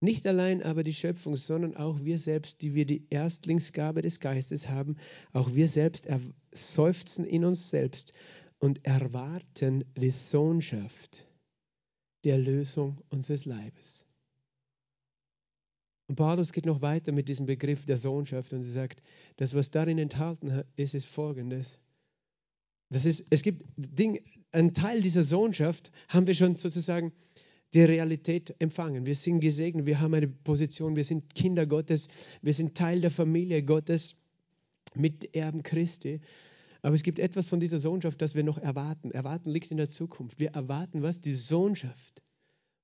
[0.00, 4.68] Nicht allein aber die Schöpfung, sondern auch wir selbst, die wir die Erstlingsgabe des Geistes
[4.68, 4.96] haben,
[5.32, 6.08] auch wir selbst
[6.52, 8.12] seufzen in uns selbst
[8.58, 11.27] und erwarten die Sohnschaft
[12.24, 14.04] die Erlösung unseres Leibes.
[16.08, 19.02] Und Paulus geht noch weiter mit diesem Begriff der Sohnschaft und sie sagt,
[19.36, 21.78] das, was darin enthalten ist, ist folgendes.
[22.88, 24.20] Das ist, es gibt Dinge,
[24.52, 27.12] ein Teil dieser Sohnschaft haben wir schon sozusagen
[27.74, 29.04] die Realität empfangen.
[29.04, 32.08] Wir sind gesegnet, wir haben eine Position, wir sind Kinder Gottes,
[32.40, 34.16] wir sind Teil der Familie Gottes,
[34.94, 36.20] mit Erben Christi.
[36.88, 39.10] Aber es gibt etwas von dieser Sohnschaft, das wir noch erwarten.
[39.10, 40.40] Erwarten liegt in der Zukunft.
[40.40, 41.20] Wir erwarten was?
[41.20, 42.22] Die Sohnschaft.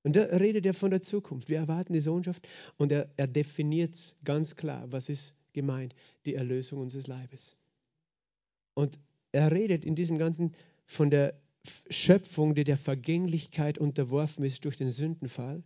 [0.03, 1.49] Und da redet er von der Zukunft.
[1.49, 5.95] Wir erwarten die Sohnschaft und er, er definiert ganz klar, was ist gemeint,
[6.27, 7.57] die Erlösung unseres Leibes.
[8.75, 8.99] Und
[9.31, 10.53] er redet in diesem Ganzen
[10.85, 11.41] von der
[11.89, 15.63] Schöpfung, die der Vergänglichkeit unterworfen ist durch den Sündenfall,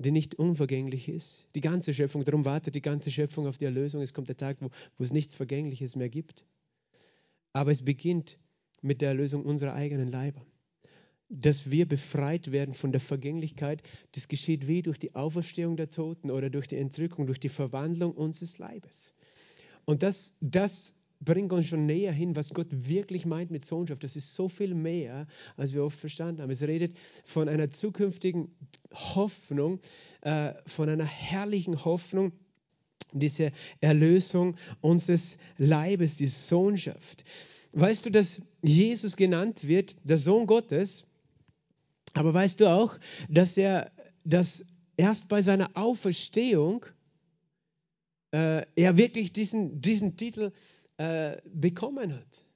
[0.00, 1.46] die nicht unvergänglich ist.
[1.54, 4.02] Die ganze Schöpfung, darum wartet die ganze Schöpfung auf die Erlösung.
[4.02, 6.44] Es kommt der Tag, wo, wo es nichts Vergängliches mehr gibt.
[7.54, 8.38] Aber es beginnt
[8.82, 10.44] mit der Erlösung unserer eigenen Leiber.
[11.28, 13.82] dass wir befreit werden von der Vergänglichkeit.
[14.12, 18.12] Das geschieht wie durch die Auferstehung der Toten oder durch die Entrückung, durch die Verwandlung
[18.12, 19.12] unseres Leibes.
[19.84, 24.04] Und das, das bringt uns schon näher hin, was Gott wirklich meint mit Sohnschaft.
[24.04, 26.50] Das ist so viel mehr, als wir oft verstanden haben.
[26.50, 28.54] Es redet von einer zukünftigen
[28.92, 29.80] Hoffnung,
[30.20, 32.32] äh, von einer herrlichen Hoffnung,
[33.20, 37.24] diese Erlösung unseres Leibes, die Sohnschaft.
[37.72, 41.04] Weißt du, dass Jesus genannt wird, der Sohn Gottes?
[42.12, 42.96] Aber weißt du auch,
[43.28, 43.90] dass er
[44.24, 44.64] dass
[44.96, 46.86] erst bei seiner Auferstehung
[48.32, 50.52] äh, er wirklich diesen, diesen Titel
[50.96, 52.46] äh, bekommen hat?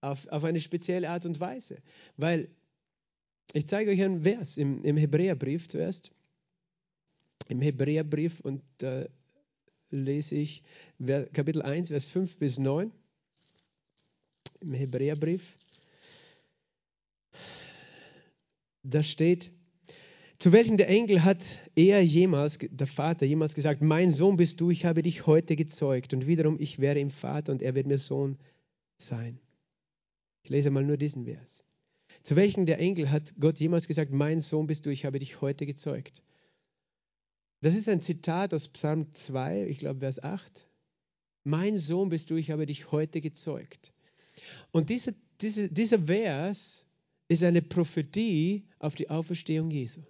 [0.00, 1.80] Auf, auf eine spezielle Art und Weise.
[2.16, 2.48] Weil
[3.52, 6.10] ich zeige euch einen Vers im, im Hebräerbrief zuerst.
[7.48, 9.08] Im Hebräerbrief und äh,
[9.92, 10.62] lese ich
[11.32, 12.90] Kapitel 1, Vers 5 bis 9
[14.60, 15.56] im Hebräerbrief.
[18.82, 19.50] Da steht,
[20.38, 24.70] zu welchen der Engel hat er jemals, der Vater jemals gesagt, mein Sohn bist du,
[24.70, 27.98] ich habe dich heute gezeugt und wiederum ich wäre ihm Vater und er wird mir
[27.98, 28.38] Sohn
[28.96, 29.38] sein.
[30.42, 31.64] Ich lese mal nur diesen Vers.
[32.22, 35.40] Zu welchen der Engel hat Gott jemals gesagt, mein Sohn bist du, ich habe dich
[35.40, 36.22] heute gezeugt?
[37.62, 40.66] Das ist ein Zitat aus Psalm 2, ich glaube Vers 8.
[41.44, 43.92] Mein Sohn bist du, ich habe dich heute gezeugt.
[44.72, 46.84] Und diese, diese, dieser Vers
[47.28, 50.00] ist eine Prophetie auf die Auferstehung Jesu.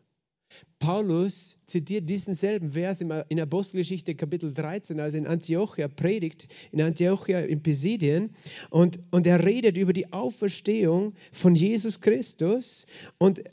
[0.78, 7.40] Paulus zitiert diesen selben Vers in Apostelgeschichte Kapitel 13, also in Antiochia predigt, in Antiochia
[7.40, 8.30] in Pisidien
[8.70, 12.86] und, und er redet über die Auferstehung von Jesus Christus
[13.18, 13.44] und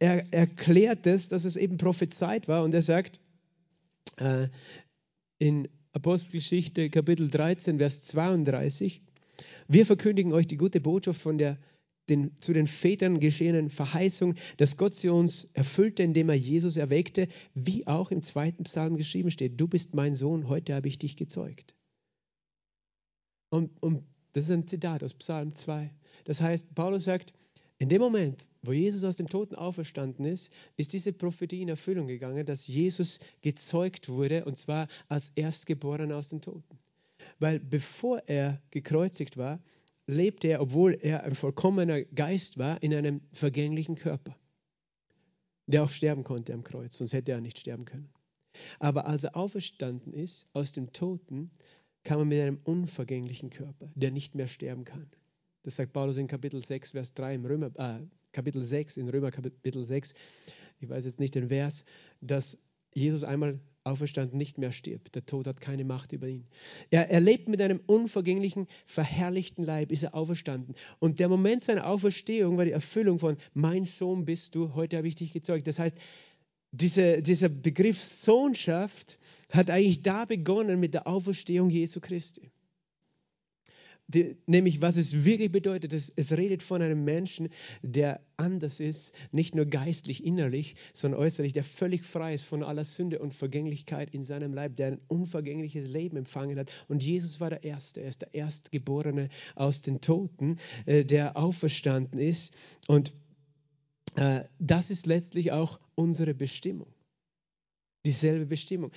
[0.00, 3.20] er erklärt es, dass es eben prophezeit war und er sagt,
[5.38, 9.02] in Apostelgeschichte Kapitel 13, Vers 32.
[9.68, 11.58] Wir verkündigen euch die gute Botschaft von der
[12.08, 17.28] den, zu den Vätern geschehenen Verheißung, dass Gott sie uns erfüllte, indem er Jesus erweckte,
[17.54, 21.16] wie auch im zweiten Psalm geschrieben steht, du bist mein Sohn, heute habe ich dich
[21.16, 21.74] gezeugt.
[23.50, 25.92] Und, und das ist ein Zitat aus Psalm 2.
[26.24, 27.32] Das heißt, Paulus sagt,
[27.78, 32.06] in dem Moment, wo Jesus aus den Toten auferstanden ist, ist diese Prophetie in Erfüllung
[32.06, 36.78] gegangen, dass Jesus gezeugt wurde und zwar als Erstgeborener aus den Toten.
[37.38, 39.60] Weil bevor er gekreuzigt war,
[40.06, 44.36] lebte er, obwohl er ein vollkommener Geist war, in einem vergänglichen Körper,
[45.66, 48.08] der auch sterben konnte am Kreuz, sonst hätte er nicht sterben können.
[48.78, 51.50] Aber als er auferstanden ist aus dem Toten,
[52.04, 55.10] kam er mit einem unvergänglichen Körper, der nicht mehr sterben kann.
[55.66, 57.98] Das sagt Paulus in Kapitel 6, Vers 3 im Römer, äh,
[58.30, 60.14] Kapitel 6, in Römer Kapitel 6,
[60.78, 61.84] ich weiß jetzt nicht den Vers,
[62.20, 62.56] dass
[62.94, 65.16] Jesus einmal auferstanden nicht mehr stirbt.
[65.16, 66.46] Der Tod hat keine Macht über ihn.
[66.90, 70.76] Er, er lebt mit einem unvergänglichen, verherrlichten Leib, ist er auferstanden.
[71.00, 75.08] Und der Moment seiner Auferstehung war die Erfüllung von, mein Sohn bist du, heute habe
[75.08, 75.66] ich dich gezeugt.
[75.66, 75.96] Das heißt,
[76.70, 79.18] diese, dieser Begriff Sohnschaft
[79.50, 82.52] hat eigentlich da begonnen mit der Auferstehung Jesu Christi
[84.08, 85.92] die, nämlich was es wirklich bedeutet.
[85.92, 87.48] Es, es redet von einem Menschen,
[87.82, 92.84] der anders ist, nicht nur geistlich, innerlich, sondern äußerlich, der völlig frei ist von aller
[92.84, 96.70] Sünde und Vergänglichkeit in seinem Leib, der ein unvergängliches Leben empfangen hat.
[96.88, 102.20] Und Jesus war der Erste, er ist der Erstgeborene aus den Toten, äh, der auferstanden
[102.20, 102.52] ist.
[102.86, 103.12] Und
[104.16, 106.92] äh, das ist letztlich auch unsere Bestimmung
[108.06, 108.92] dieselbe Bestimmung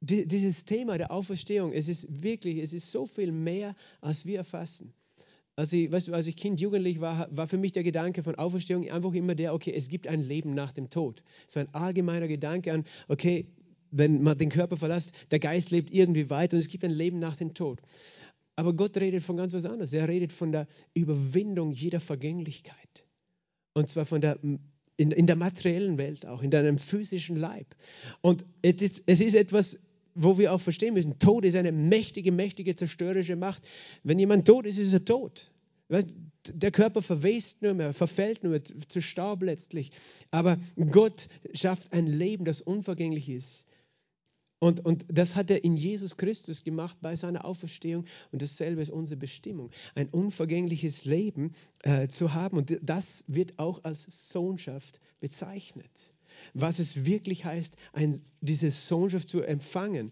[0.00, 4.92] dieses Thema der Auferstehung, es ist wirklich, es ist so viel mehr, als wir erfassen.
[5.56, 8.36] Als ich, weißt du, als ich Kind, Jugendlich war, war für mich der Gedanke von
[8.36, 11.24] Auferstehung einfach immer der, okay, es gibt ein Leben nach dem Tod.
[11.48, 13.46] So ein allgemeiner Gedanke an, okay,
[13.90, 17.18] wenn man den Körper verlässt, der Geist lebt irgendwie weiter und es gibt ein Leben
[17.18, 17.80] nach dem Tod.
[18.54, 19.92] Aber Gott redet von ganz was anderes.
[19.92, 23.04] Er redet von der Überwindung jeder Vergänglichkeit.
[23.72, 24.38] Und zwar von der
[24.96, 27.74] in, in der materiellen Welt auch, in deinem physischen Leib.
[28.20, 29.78] Und es ist, es ist etwas
[30.18, 33.62] wo wir auch verstehen müssen, Tod ist eine mächtige, mächtige zerstörerische Macht.
[34.02, 35.50] Wenn jemand tot ist, ist er tot.
[36.52, 39.92] Der Körper verwest nur mehr, verfällt nur mehr zu Staub letztlich.
[40.30, 40.58] Aber
[40.90, 43.64] Gott schafft ein Leben, das unvergänglich ist.
[44.60, 48.06] Und, und das hat er in Jesus Christus gemacht bei seiner Auferstehung.
[48.32, 51.52] Und dasselbe ist unsere Bestimmung, ein unvergängliches Leben
[51.84, 52.58] äh, zu haben.
[52.58, 56.12] Und das wird auch als Sohnschaft bezeichnet
[56.54, 60.10] was es wirklich heißt, ein, diese Sohnschaft zu empfangen.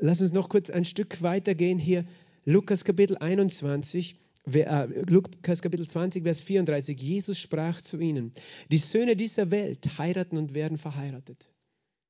[0.00, 2.04] Lass uns noch kurz ein Stück weitergehen hier.
[2.44, 4.16] Lukas Kapitel 21,
[4.52, 7.00] äh, Lukas Kapitel 20, Vers 34.
[7.00, 8.32] Jesus sprach zu ihnen:
[8.70, 11.50] Die Söhne dieser Welt heiraten und werden verheiratet.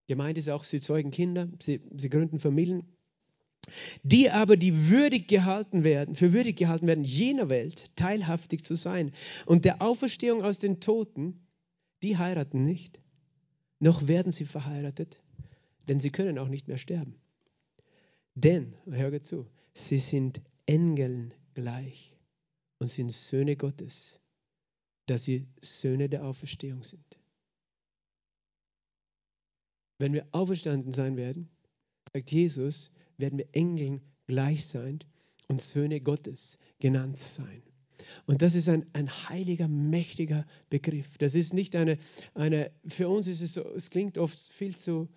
[0.06, 2.84] Gemeint ist auch, sie zeugen Kinder, sie, sie gründen Familien.
[4.02, 9.12] Die aber, die würdig gehalten werden, für würdig gehalten werden, jener Welt teilhaftig zu sein
[9.44, 11.46] und der Auferstehung aus den Toten,
[12.02, 13.00] die heiraten nicht,
[13.80, 15.20] noch werden sie verheiratet,
[15.88, 17.16] denn sie können auch nicht mehr sterben.
[18.34, 22.16] Denn, hör zu, sie sind Engeln gleich
[22.78, 24.20] und sind Söhne Gottes,
[25.06, 27.18] dass sie Söhne der Auferstehung sind.
[29.98, 31.48] Wenn wir auferstanden sein werden,
[32.12, 35.00] sagt Jesus, werden wir Engeln gleich sein
[35.48, 37.62] und Söhne Gottes genannt sein.
[38.28, 41.16] Und das ist ein, ein heiliger, mächtiger Begriff.
[41.16, 41.96] Das ist nicht eine,
[42.34, 45.08] eine, für uns ist es so, es klingt oft viel zu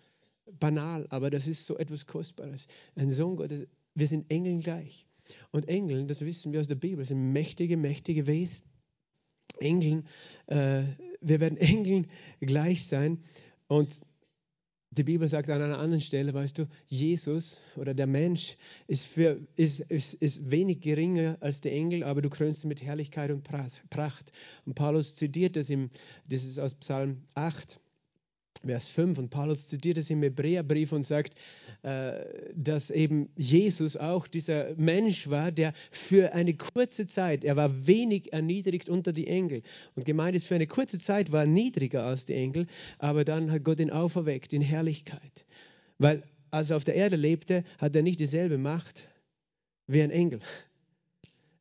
[0.59, 2.67] banal, aber das ist so etwas Kostbares.
[2.95, 5.05] Ein Sohn Gottes, wir sind Engeln gleich.
[5.51, 8.63] Und Engeln, das wissen wir aus der Bibel, sind mächtige, mächtige Wesen.
[9.59, 10.07] Engeln,
[10.47, 10.83] äh,
[11.19, 12.07] wir werden Engeln
[12.39, 13.19] gleich sein.
[13.67, 13.99] Und
[14.91, 19.39] die Bibel sagt an einer anderen Stelle, weißt du, Jesus oder der Mensch ist, für,
[19.55, 23.43] ist, ist, ist wenig geringer als der Engel, aber du krönst ihn mit Herrlichkeit und
[23.43, 24.33] Pracht.
[24.65, 25.89] Und Paulus zitiert das, im,
[26.27, 27.79] das ist aus Psalm 8.
[28.65, 31.33] Vers 5 und Paulus zitiert es im Hebräerbrief und sagt,
[31.83, 32.23] äh,
[32.55, 38.33] dass eben Jesus auch dieser Mensch war, der für eine kurze Zeit, er war wenig
[38.33, 39.63] erniedrigt unter die Engel.
[39.95, 42.67] Und gemeint ist, für eine kurze Zeit war er niedriger als die Engel,
[42.99, 45.45] aber dann hat Gott ihn auferweckt in Herrlichkeit.
[45.97, 49.07] Weil als er auf der Erde lebte, hat er nicht dieselbe Macht
[49.87, 50.39] wie ein Engel.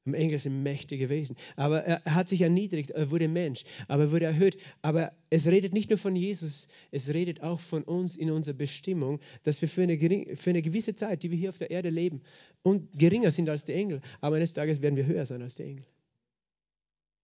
[0.07, 1.37] Engel sind mächtige Wesen.
[1.57, 4.57] Aber er, er hat sich erniedrigt, er wurde Mensch, aber er wurde erhöht.
[4.83, 9.21] Aber es redet nicht nur von Jesus, es redet auch von uns in unserer Bestimmung,
[9.43, 11.91] dass wir für eine, gering, für eine gewisse Zeit, die wir hier auf der Erde
[11.91, 12.23] leben,
[12.63, 15.65] und geringer sind als die Engel, aber eines Tages werden wir höher sein als die
[15.65, 15.87] Engel.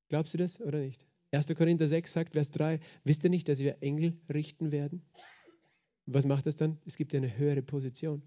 [0.08, 1.04] Glaubst du das oder nicht?
[1.32, 1.46] 1.
[1.56, 5.02] Korinther 6 sagt, Vers 3, wisst ihr nicht, dass wir Engel richten werden?
[6.06, 6.78] Was macht das dann?
[6.86, 8.22] Es gibt eine höhere Position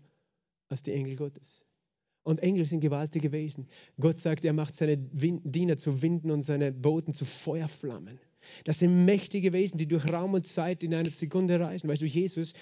[0.67, 1.65] als die Engel Gottes.
[2.23, 3.67] Und Engel sind gewaltige Wesen.
[3.99, 8.19] Gott sagt, er macht seine Diener zu Winden und seine Boten zu Feuerflammen.
[8.63, 11.89] Das sind mächtige Wesen, die durch Raum und Zeit in einer Sekunde reisen.
[11.89, 12.53] Weißt du, Jesus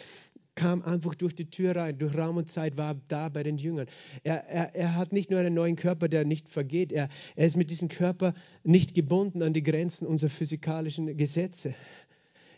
[0.57, 3.87] kam einfach durch die Tür rein, durch Raum und Zeit war da bei den Jüngern.
[4.23, 7.55] Er, er, er hat nicht nur einen neuen Körper, der nicht vergeht, er, er ist
[7.55, 11.75] mit diesem Körper nicht gebunden an die Grenzen unserer physikalischen Gesetze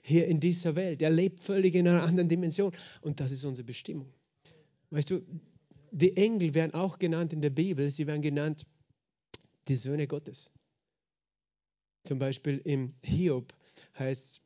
[0.02, 1.02] hier in dieser Welt.
[1.02, 4.08] Er lebt völlig in einer anderen Dimension und das ist unsere Bestimmung.
[4.92, 5.22] Weißt du,
[5.92, 8.66] die Engel werden auch genannt in der Bibel, sie werden genannt
[9.68, 10.52] die Söhne Gottes.
[12.04, 13.54] Zum Beispiel im Hiob
[13.98, 14.42] heißt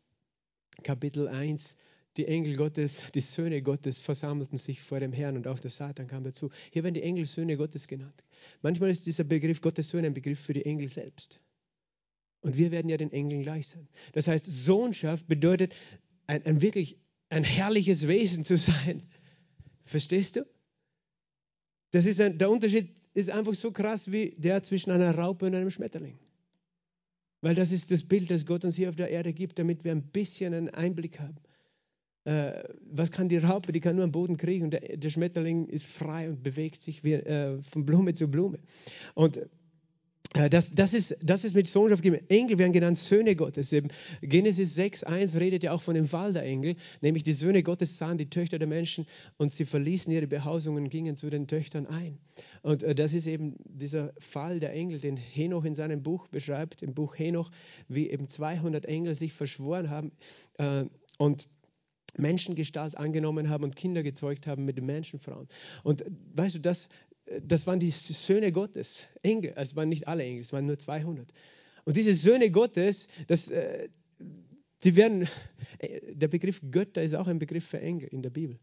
[0.84, 1.78] Kapitel 1,
[2.18, 6.08] die Engel Gottes, die Söhne Gottes versammelten sich vor dem Herrn und auch der Satan
[6.08, 6.52] kam dazu.
[6.72, 8.24] Hier werden die Engel Söhne Gottes genannt.
[8.62, 11.40] Manchmal ist dieser Begriff Gottes Söhne ein Begriff für die Engel selbst.
[12.42, 13.88] Und wir werden ja den Engeln gleich sein.
[14.12, 15.74] Das heißt, Sohnschaft bedeutet
[16.28, 19.04] ein, ein wirklich ein herrliches Wesen zu sein.
[19.86, 20.46] Verstehst du?
[21.94, 25.54] Das ist ein, der Unterschied ist einfach so krass wie der zwischen einer Raupe und
[25.54, 26.18] einem Schmetterling.
[27.42, 29.92] Weil das ist das Bild, das Gott uns hier auf der Erde gibt, damit wir
[29.92, 31.38] ein bisschen einen Einblick haben.
[32.26, 33.72] Äh, was kann die Raupe?
[33.72, 37.04] Die kann nur am Boden kriegen und der, der Schmetterling ist frei und bewegt sich
[37.04, 38.58] wie, äh, von Blume zu Blume.
[39.14, 39.42] Und
[40.34, 42.26] das, das, ist, das ist mit Sohnschaft gegeben.
[42.30, 43.72] Engel werden genannt Söhne Gottes.
[43.72, 43.90] Eben
[44.22, 47.98] Genesis 6, 1 redet ja auch von dem Fall der Engel, nämlich die Söhne Gottes
[47.98, 49.06] sahen die Töchter der Menschen
[49.38, 52.18] und sie verließen ihre Behausungen und gingen zu den Töchtern ein.
[52.64, 56.82] Und äh, das ist eben dieser Fall der Engel, den Henoch in seinem Buch beschreibt,
[56.82, 57.52] im Buch Henoch,
[57.88, 60.12] wie eben 200 Engel sich verschworen haben
[60.58, 60.86] äh,
[61.20, 61.48] und
[62.18, 65.48] Menschengestalt angenommen haben und Kinder gezeugt haben mit den Menschenfrauen.
[65.84, 66.04] Und
[66.36, 66.90] weißt du, das,
[67.42, 71.32] das waren die Söhne Gottes, Engel, es waren nicht alle Engel, es waren nur 200.
[71.86, 73.90] Und diese Söhne Gottes, das, äh,
[74.84, 75.28] die werden,
[75.80, 78.60] äh, der Begriff Götter ist auch ein Begriff für Engel in der Bibel.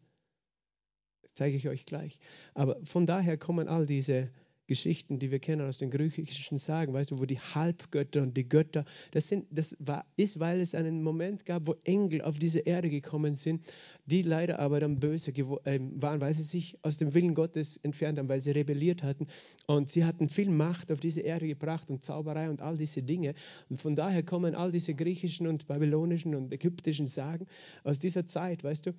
[1.23, 2.19] Das zeige ich euch gleich.
[2.55, 4.31] Aber von daher kommen all diese
[4.71, 8.49] Geschichten, die wir kennen aus den griechischen Sagen, weißt du, wo die Halbgötter und die
[8.49, 12.61] Götter, das, sind, das war, ist, weil es einen Moment gab, wo Engel auf diese
[12.61, 13.67] Erde gekommen sind,
[14.07, 18.21] die leider aber dann böse äh, waren, weil sie sich aus dem Willen Gottes entfernt
[18.21, 19.27] haben, weil sie rebelliert hatten.
[19.67, 23.35] Und sie hatten viel Macht auf diese Erde gebracht und Zauberei und all diese Dinge.
[23.71, 27.47] Und von daher kommen all diese griechischen und babylonischen und ägyptischen Sagen
[27.83, 28.93] aus dieser Zeit, weißt du.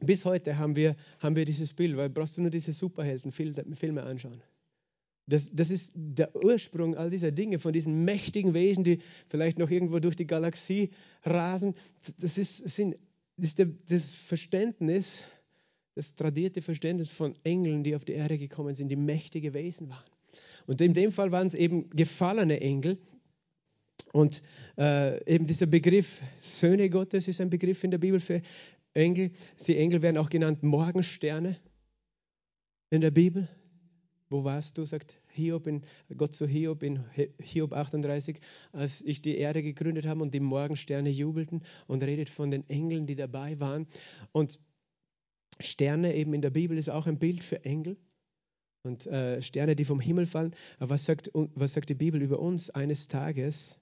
[0.00, 4.42] Bis heute haben wir, haben wir dieses Bild, weil brauchst du nur diese Superheldenfilme anschauen.
[5.26, 9.70] Das, das ist der Ursprung all dieser Dinge, von diesen mächtigen Wesen, die vielleicht noch
[9.70, 10.90] irgendwo durch die Galaxie
[11.24, 11.74] rasen.
[12.18, 12.96] Das ist, sind,
[13.36, 15.22] das, ist das Verständnis,
[15.94, 20.04] das tradierte Verständnis von Engeln, die auf die Erde gekommen sind, die mächtige Wesen waren.
[20.66, 22.98] Und in dem Fall waren es eben gefallene Engel.
[24.12, 24.42] Und
[24.76, 28.42] äh, eben dieser Begriff Söhne Gottes ist ein Begriff in der Bibel für
[28.94, 29.30] Engel.
[29.66, 31.58] Die Engel werden auch genannt Morgensterne.
[32.90, 33.48] in der Bibel?
[34.32, 35.82] Wo warst du, sagt Hiob in,
[36.16, 37.04] Gott zu Hiob in
[37.38, 38.40] Hiob 38,
[38.72, 43.06] als ich die Erde gegründet habe und die Morgensterne jubelten und redet von den Engeln,
[43.06, 43.86] die dabei waren.
[44.32, 44.58] Und
[45.60, 47.98] Sterne eben in der Bibel ist auch ein Bild für Engel
[48.84, 50.54] und äh, Sterne, die vom Himmel fallen.
[50.78, 53.78] Aber was sagt, was sagt die Bibel über uns eines Tages,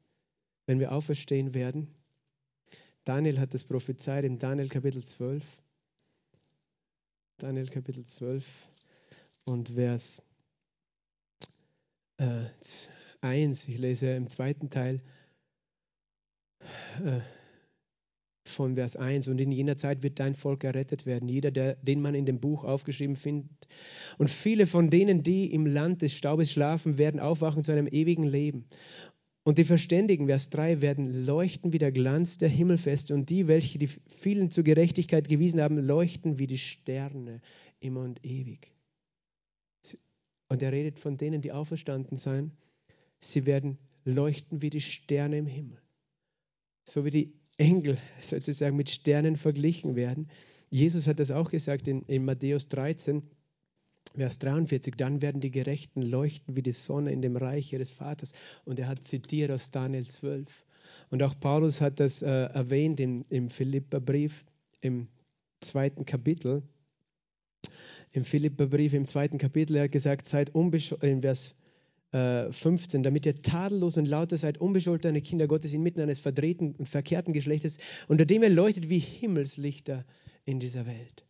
[0.66, 1.94] wenn wir auferstehen werden?
[3.04, 5.44] Daniel hat das prophezeit in Daniel Kapitel 12.
[7.38, 8.44] Daniel Kapitel 12
[9.44, 10.20] und Vers
[12.20, 12.44] äh,
[13.22, 13.68] 1.
[13.68, 15.02] Ich lese im zweiten Teil
[17.04, 17.20] äh,
[18.44, 19.28] von Vers 1.
[19.28, 22.40] Und in jener Zeit wird dein Volk errettet werden, jeder, der, den man in dem
[22.40, 23.68] Buch aufgeschrieben findet.
[24.18, 28.24] Und viele von denen, die im Land des Staubes schlafen, werden aufwachen zu einem ewigen
[28.24, 28.66] Leben.
[29.42, 33.14] Und die Verständigen, Vers 3, werden leuchten wie der Glanz der Himmelfeste.
[33.14, 37.40] Und die, welche die vielen zur Gerechtigkeit gewiesen haben, leuchten wie die Sterne
[37.80, 38.74] immer und ewig.
[40.50, 42.52] Und er redet von denen, die auferstanden sein.
[43.20, 45.80] Sie werden leuchten wie die Sterne im Himmel.
[46.84, 50.28] So wie die Engel sozusagen mit Sternen verglichen werden.
[50.68, 53.22] Jesus hat das auch gesagt in, in Matthäus 13,
[54.16, 58.32] Vers 43, dann werden die Gerechten leuchten wie die Sonne in dem Reich ihres Vaters.
[58.64, 60.66] Und er hat zitiert aus Daniel 12.
[61.10, 64.44] Und auch Paulus hat das äh, erwähnt im, im Philipperbrief
[64.80, 65.06] im
[65.60, 66.64] zweiten Kapitel.
[68.12, 71.54] Im Philipperbrief im zweiten Kapitel, er hat gesagt, seid unbescholten, in Vers
[72.12, 76.88] 15, äh, damit ihr tadellos und lauter seid, unbescholtene Kinder Gottes inmitten eines verdrehten und
[76.88, 80.04] verkehrten Geschlechtes, unter dem er leuchtet wie Himmelslichter
[80.44, 81.24] in dieser Welt.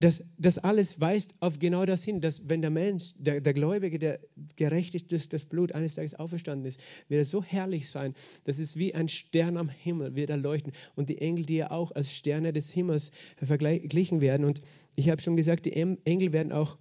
[0.00, 3.98] Das, das alles weist auf genau das hin, dass wenn der Mensch, der, der Gläubige,
[3.98, 4.20] der
[4.56, 8.12] gerecht ist durch das Blut eines Tages auferstanden ist, wird er so herrlich sein,
[8.44, 11.70] dass es wie ein Stern am Himmel wird er leuchten und die Engel, die ja
[11.70, 13.10] auch als Sterne des Himmels
[13.42, 14.44] verglichen werden.
[14.44, 14.60] Und
[14.96, 16.76] ich habe schon gesagt, die Engel werden auch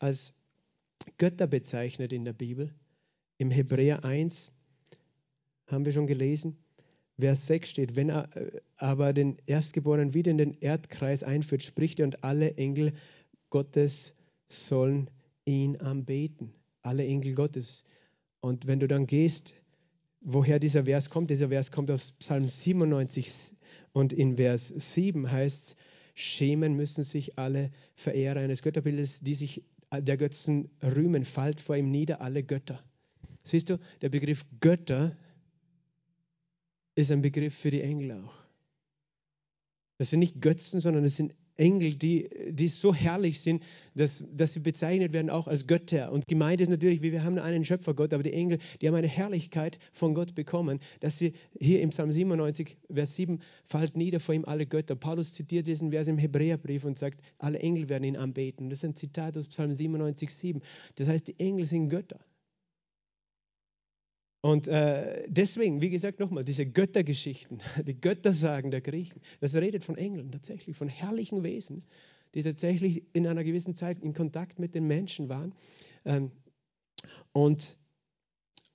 [0.00, 0.32] als
[1.16, 2.74] Götter bezeichnet in der Bibel.
[3.38, 4.50] Im Hebräer 1
[5.68, 6.56] haben wir schon gelesen,
[7.18, 12.00] Vers 6 steht, wenn er äh, aber den Erstgeborenen wieder in den Erdkreis einführt, spricht
[12.00, 12.92] er und alle Engel
[13.50, 14.14] Gottes
[14.48, 15.10] sollen
[15.44, 16.52] ihn anbeten.
[16.82, 17.84] Alle Engel Gottes.
[18.40, 19.54] Und wenn du dann gehst,
[20.20, 23.54] woher dieser Vers kommt, dieser Vers kommt aus Psalm 97
[23.92, 25.76] und in Vers 7 heißt,
[26.14, 31.90] schämen müssen sich alle Verehrer eines Götterbildes, die sich der Götzen rühmen, fallt vor ihm
[31.90, 32.82] nieder alle Götter.
[33.42, 35.16] Siehst du, der Begriff Götter
[36.98, 38.34] ist ein Begriff für die Engel auch.
[39.98, 43.62] Das sind nicht Götzen, sondern es sind Engel, die, die so herrlich sind,
[43.94, 46.10] dass, dass sie bezeichnet werden auch als Götter.
[46.10, 49.78] Und gemeint ist natürlich, wir haben einen Schöpfergott, aber die Engel, die haben eine Herrlichkeit
[49.92, 54.44] von Gott bekommen, dass sie hier im Psalm 97, Vers 7, fallt nieder vor ihm
[54.44, 54.96] alle Götter.
[54.96, 58.70] Paulus zitiert diesen Vers im Hebräerbrief und sagt, alle Engel werden ihn anbeten.
[58.70, 60.62] Das ist ein Zitat aus Psalm 97, 7.
[60.96, 62.18] Das heißt, die Engel sind Götter.
[64.48, 69.98] Und äh, deswegen, wie gesagt, nochmal, diese Göttergeschichten, die Göttersagen der Griechen, das redet von
[69.98, 71.84] Engeln tatsächlich, von herrlichen Wesen,
[72.32, 75.54] die tatsächlich in einer gewissen Zeit in Kontakt mit den Menschen waren.
[76.06, 76.32] Ähm,
[77.32, 77.78] und,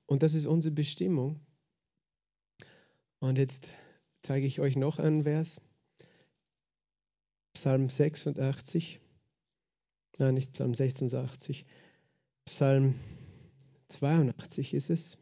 [0.06, 1.40] und das ist unsere Bestimmung.
[3.18, 3.72] Und jetzt
[4.22, 5.60] zeige ich euch noch einen Vers.
[7.56, 9.00] Psalm 86.
[10.20, 11.66] Nein, nicht Psalm 86.
[12.46, 12.94] Psalm
[13.88, 15.18] 82 ist es.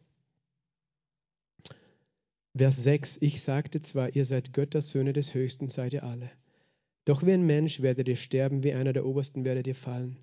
[2.53, 6.29] Vers 6, ich sagte zwar, ihr seid Götter, Söhne des Höchsten, seid ihr alle.
[7.05, 10.19] Doch wie ein Mensch werdet ihr sterben, wie einer der Obersten werdet ihr fallen.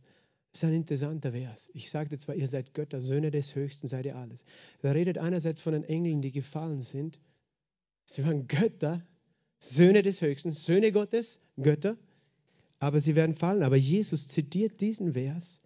[0.52, 1.70] Das ist ein interessanter Vers.
[1.72, 4.44] Ich sagte zwar, ihr seid Götter, Söhne des Höchsten, seid ihr alles.
[4.82, 7.18] Da redet einerseits von den Engeln, die gefallen sind.
[8.04, 9.02] Sie waren Götter,
[9.58, 11.96] Söhne des Höchsten, Söhne Gottes, Götter,
[12.78, 13.62] aber sie werden fallen.
[13.62, 15.62] Aber Jesus zitiert diesen Vers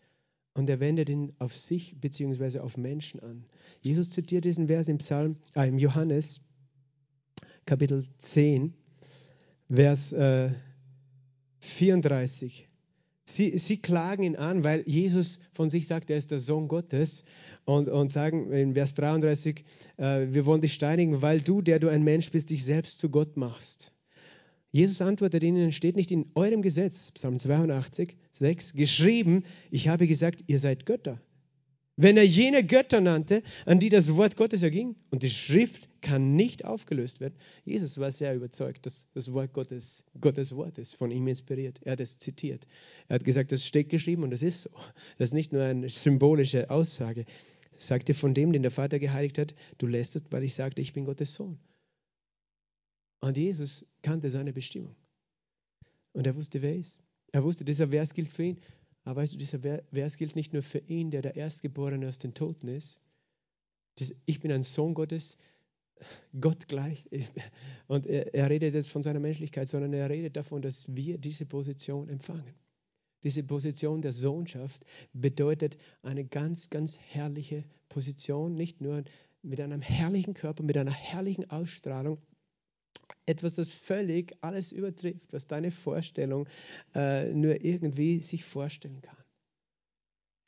[0.54, 2.60] und er wendet ihn auf sich bzw.
[2.60, 3.46] auf Menschen an.
[3.80, 6.40] Jesus zitiert diesen Vers im Psalm, äh, im Johannes
[7.64, 8.74] Kapitel 10,
[9.70, 10.50] Vers äh,
[11.60, 12.68] 34.
[13.24, 17.24] Sie, sie klagen ihn an, weil Jesus von sich sagt, er ist der Sohn Gottes
[17.64, 19.64] und, und sagen in Vers 33,
[19.96, 23.08] äh, wir wollen dich steinigen, weil du, der du ein Mensch bist, dich selbst zu
[23.10, 23.92] Gott machst.
[24.72, 30.42] Jesus antwortet ihnen, steht nicht in eurem Gesetz, Psalm 82, 6, geschrieben, ich habe gesagt,
[30.46, 31.20] ihr seid Götter.
[31.96, 36.34] Wenn er jene Götter nannte, an die das Wort Gottes erging, und die Schrift kann
[36.34, 37.34] nicht aufgelöst werden.
[37.64, 41.80] Jesus war sehr überzeugt, dass das Wort Gottes Gottes Wort ist, von ihm inspiriert.
[41.84, 42.66] Er hat es zitiert.
[43.08, 44.70] Er hat gesagt, das steht geschrieben und das ist so.
[45.18, 47.24] Das ist nicht nur eine symbolische Aussage.
[47.72, 50.92] Er sagte von dem, den der Vater geheiligt hat, du lästest, weil ich sagte, ich
[50.92, 51.58] bin Gottes Sohn.
[53.20, 54.96] Und Jesus kannte seine Bestimmung.
[56.12, 57.00] Und er wusste, wer er ist.
[57.30, 58.60] Er wusste, dieser Vers gilt für ihn.
[59.04, 59.58] Aber weißt du, dieser
[59.92, 62.98] Vers gilt nicht nur für ihn, der der Erstgeborene aus den Toten ist.
[64.26, 65.38] Ich bin ein Sohn Gottes,
[66.40, 67.04] Gott gleich.
[67.88, 71.46] Und er, er redet jetzt von seiner Menschlichkeit, sondern er redet davon, dass wir diese
[71.46, 72.54] Position empfangen.
[73.24, 79.04] Diese Position der Sohnschaft bedeutet eine ganz, ganz herrliche Position, nicht nur
[79.42, 82.18] mit einem herrlichen Körper, mit einer herrlichen Ausstrahlung,
[83.26, 86.48] etwas, das völlig alles übertrifft, was deine Vorstellung
[86.94, 89.16] äh, nur irgendwie sich vorstellen kann.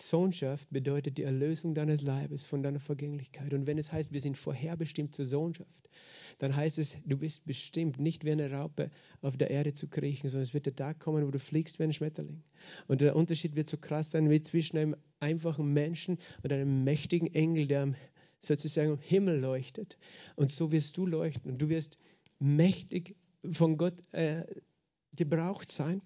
[0.00, 3.54] Sohnschaft bedeutet die Erlösung deines Leibes von deiner Vergänglichkeit.
[3.54, 5.88] Und wenn es heißt, wir sind vorherbestimmt zur Sohnschaft,
[6.38, 10.28] dann heißt es, du bist bestimmt, nicht wie eine Raupe auf der Erde zu kriechen,
[10.28, 12.42] sondern es wird der Tag kommen, wo du fliegst wie ein Schmetterling.
[12.88, 17.32] Und der Unterschied wird so krass sein wie zwischen einem einfachen Menschen und einem mächtigen
[17.32, 17.94] Engel, der
[18.40, 19.96] sozusagen im Himmel leuchtet.
[20.34, 21.98] Und so wirst du leuchten und du wirst
[22.38, 23.16] mächtig
[23.50, 24.44] von Gott äh,
[25.14, 26.02] gebraucht sein.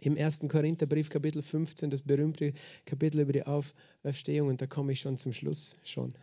[0.00, 0.40] Im 1.
[0.48, 2.52] Korintherbrief, Kapitel 15, das berühmte
[2.84, 6.14] Kapitel über die Auferstehung, und da komme ich schon zum Schluss schon,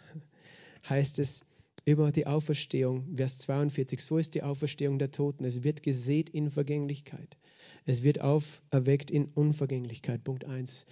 [0.88, 1.44] heißt es
[1.86, 5.44] über die Auferstehung, Vers 42, so ist die Auferstehung der Toten.
[5.44, 7.38] Es wird gesät in Vergänglichkeit.
[7.86, 10.24] Es wird auferweckt in Unvergänglichkeit.
[10.24, 10.86] Punkt 1.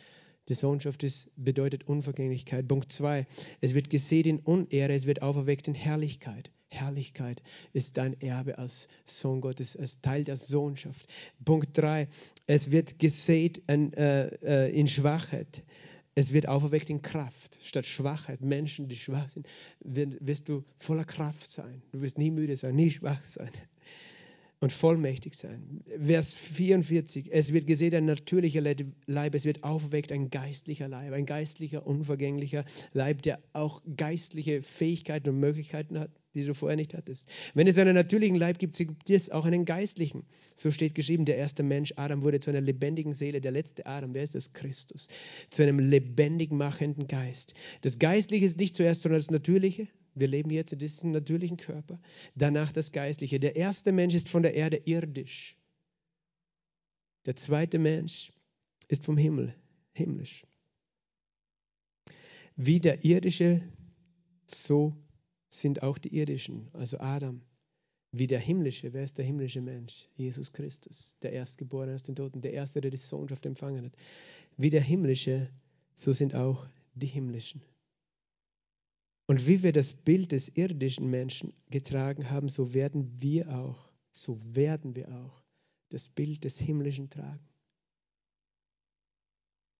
[0.49, 2.67] Die Sohnschaft ist, bedeutet Unvergänglichkeit.
[2.67, 3.27] Punkt 2.
[3.61, 6.51] Es wird gesät in Unehre, es wird auferweckt in Herrlichkeit.
[6.67, 11.05] Herrlichkeit ist dein Erbe als Sohn Gottes, als Teil der Sohnschaft.
[11.43, 12.07] Punkt 3.
[12.47, 15.63] Es wird gesät in, äh, äh, in Schwachheit.
[16.15, 17.59] Es wird auferweckt in Kraft.
[17.61, 19.47] Statt Schwachheit, Menschen, die schwach sind,
[19.79, 21.81] wirst du voller Kraft sein.
[21.91, 23.51] Du wirst nie müde sein, nie schwach sein
[24.61, 25.83] und vollmächtig sein.
[26.05, 31.25] Vers 44, es wird gesehen ein natürlicher Leib, es wird aufgeweckt ein geistlicher Leib, ein
[31.25, 37.27] geistlicher, unvergänglicher Leib, der auch geistliche Fähigkeiten und Möglichkeiten hat, die du vorher nicht hattest.
[37.55, 40.25] Wenn es einen natürlichen Leib gibt, gibt es auch einen geistlichen.
[40.53, 44.13] So steht geschrieben, der erste Mensch, Adam, wurde zu einer lebendigen Seele, der letzte Adam,
[44.13, 44.53] wer ist das?
[44.53, 45.07] Christus.
[45.49, 47.55] Zu einem lebendig machenden Geist.
[47.81, 49.87] Das Geistliche ist nicht zuerst, sondern das Natürliche.
[50.13, 51.99] Wir leben jetzt in diesem natürlichen Körper.
[52.35, 53.39] Danach das Geistliche.
[53.39, 55.57] Der erste Mensch ist von der Erde irdisch.
[57.25, 58.31] Der zweite Mensch
[58.87, 59.55] ist vom Himmel,
[59.93, 60.45] himmlisch.
[62.55, 63.61] Wie der irdische,
[64.45, 64.95] so
[65.49, 67.41] sind auch die irdischen, also Adam.
[68.11, 70.09] Wie der himmlische, wer ist der himmlische Mensch?
[70.17, 73.93] Jesus Christus, der Erstgeborene aus den Toten, der Erste, der die Sohnschaft empfangen hat.
[74.57, 75.49] Wie der himmlische,
[75.93, 77.61] so sind auch die himmlischen.
[79.31, 84.37] Und wie wir das Bild des irdischen Menschen getragen haben, so werden wir auch, so
[84.53, 85.41] werden wir auch
[85.87, 87.47] das Bild des himmlischen tragen.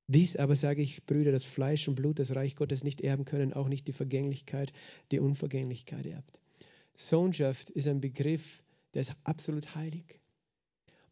[0.08, 3.52] Dies aber sage ich, Brüder, dass Fleisch und Blut das Reich Gottes nicht erben können,
[3.52, 4.72] auch nicht die Vergänglichkeit,
[5.12, 6.40] die Unvergänglichkeit erbt.
[6.96, 10.22] Sohnschaft ist ein Begriff, der ist absolut heilig.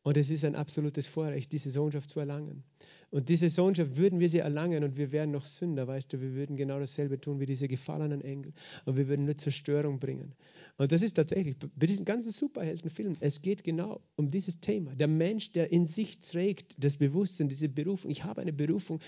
[0.10, 2.64] Und es ist ein absolutes Vorrecht, diese Sohnschaft zu erlangen.
[3.12, 6.34] Und diese Sohnschaft würden wir sie erlangen und wir wären noch Sünder, weißt du, wir
[6.34, 8.54] würden genau dasselbe tun wie diese gefallenen Engel
[8.86, 10.34] und wir würden nur Zerstörung bringen.
[10.78, 14.96] Und das ist tatsächlich bei diesen ganzen Superheldenfilmen, es geht genau um dieses Thema.
[14.96, 19.02] Der Mensch, der in sich trägt, das Bewusstsein, diese Berufung, ich habe eine Berufung,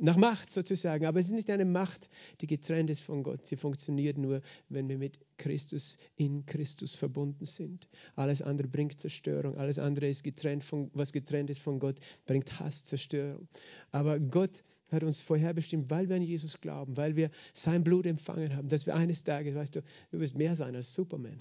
[0.00, 1.06] nach Macht sozusagen.
[1.06, 2.08] Aber es ist nicht eine Macht,
[2.40, 3.46] die getrennt ist von Gott.
[3.46, 7.88] Sie funktioniert nur, wenn wir mit Christus in Christus verbunden sind.
[8.16, 9.56] Alles andere bringt Zerstörung.
[9.56, 11.96] Alles andere ist getrennt von, was getrennt ist von Gott,
[12.26, 13.48] bringt Hass, Zerstörung.
[13.90, 18.56] Aber Gott hat uns vorherbestimmt, weil wir an Jesus glauben, weil wir sein Blut empfangen
[18.56, 21.40] haben, dass wir eines Tages, weißt du, du wirst mehr sein als Superman.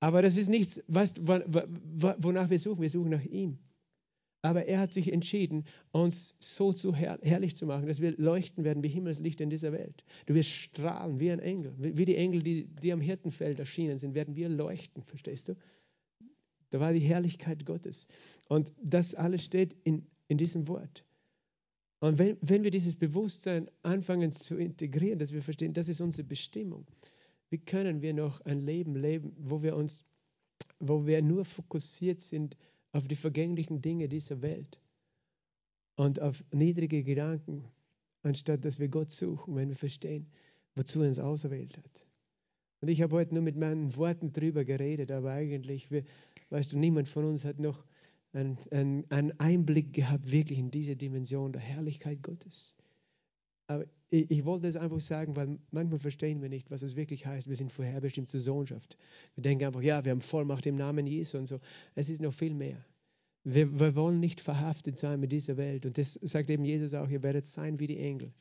[0.00, 2.82] Aber das ist nichts, weißt, wonach wir suchen.
[2.82, 3.58] Wir suchen nach ihm.
[4.42, 8.64] Aber er hat sich entschieden, uns so zu herr herrlich zu machen, dass wir leuchten
[8.64, 10.04] werden wie Himmelslicht in dieser Welt.
[10.26, 11.74] Du wirst strahlen wie ein Engel.
[11.76, 15.56] Wie die Engel, die, die am Hirtenfeld erschienen sind, werden wir leuchten, verstehst du?
[16.70, 18.06] Da war die Herrlichkeit Gottes.
[18.48, 21.04] Und das alles steht in, in diesem Wort.
[22.00, 26.28] Und wenn, wenn wir dieses Bewusstsein anfangen zu integrieren, dass wir verstehen, das ist unsere
[26.28, 26.86] Bestimmung,
[27.50, 30.04] wie können wir noch ein Leben leben, wo wir uns,
[30.78, 32.56] wo wir nur fokussiert sind
[32.92, 34.80] auf die vergänglichen Dinge dieser Welt
[35.96, 37.64] und auf niedrige Gedanken,
[38.22, 40.26] anstatt dass wir Gott suchen, wenn wir verstehen,
[40.74, 42.06] wozu er uns auserwählt hat.
[42.80, 46.04] Und ich habe heute nur mit meinen Worten drüber geredet, aber eigentlich, wir,
[46.50, 47.84] weißt du, niemand von uns hat noch
[48.32, 52.76] einen, einen, einen Einblick gehabt, wirklich in diese Dimension der Herrlichkeit Gottes.
[53.68, 57.26] Aber ich, ich, wollte es einfach sagen, weil manchmal verstehen wir nicht, was es wirklich
[57.26, 57.48] heißt.
[57.48, 58.96] Wir sind vorherbestimmt zur Sohnschaft.
[59.34, 61.60] Wir denken einfach, ja, wir haben Vollmacht im Namen Jesu und so.
[61.94, 62.82] Es ist noch viel mehr.
[63.44, 65.84] Wir, wir wollen nicht verhaftet sein mit dieser Welt.
[65.84, 68.32] Und das sagt eben Jesus auch, ihr werdet sein wie die Engel.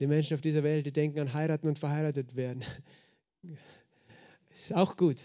[0.00, 2.62] Die Menschen auf dieser Welt, die denken an heiraten und verheiratet werden.
[4.56, 5.22] Ist auch gut.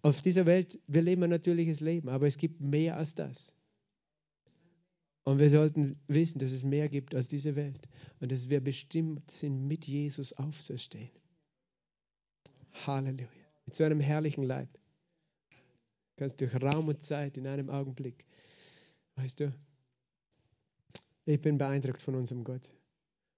[0.00, 3.54] Auf dieser Welt, wir leben ein natürliches Leben, aber es gibt mehr als das.
[5.24, 7.88] Und wir sollten wissen, dass es mehr gibt als diese Welt
[8.20, 11.10] und dass wir bestimmt sind, mit Jesus aufzustehen.
[12.86, 13.28] Halleluja.
[13.70, 14.68] So einem herrlichen Leib.
[15.50, 18.26] Du kannst durch Raum und Zeit in einem Augenblick.
[19.16, 19.54] Weißt du,
[21.24, 22.70] ich bin beeindruckt von unserem Gott.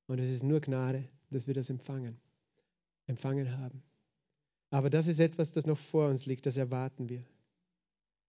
[0.09, 2.19] Und es ist nur Gnade, dass wir das empfangen,
[3.07, 3.83] empfangen haben.
[4.71, 7.25] Aber das ist etwas, das noch vor uns liegt, das erwarten wir.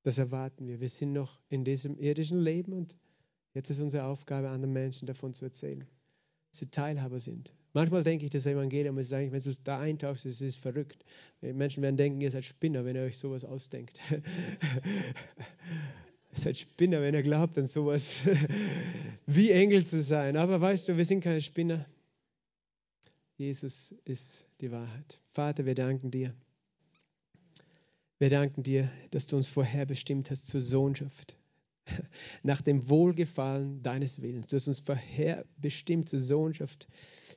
[0.04, 0.80] Das erwarten wir.
[0.80, 2.96] Wir sind noch in diesem irdischen Leben und
[3.58, 5.84] jetzt ist unsere Aufgabe, anderen Menschen davon zu erzählen,
[6.52, 7.52] dass sie Teilhaber sind.
[7.74, 11.04] Manchmal denke ich, das Evangelium ist eigentlich, wenn du da eintauchst, es ist verrückt.
[11.42, 14.00] Menschen werden denken, ihr seid Spinner, wenn ihr euch sowas ausdenkt.
[14.12, 14.22] ihr
[16.34, 18.18] seid Spinner, wenn ihr glaubt an sowas
[19.26, 20.38] wie Engel zu sein.
[20.38, 21.86] Aber weißt du, wir sind keine Spinner.
[23.38, 25.20] Jesus ist die Wahrheit.
[25.32, 26.34] Vater, wir danken dir.
[28.20, 31.37] Wir danken dir, dass du uns vorherbestimmt hast zur Sohnschaft.
[32.44, 34.48] Nach dem Wohlgefallen deines Willens.
[34.48, 36.88] Du hast uns vorherbestimmt zur Sohnschaft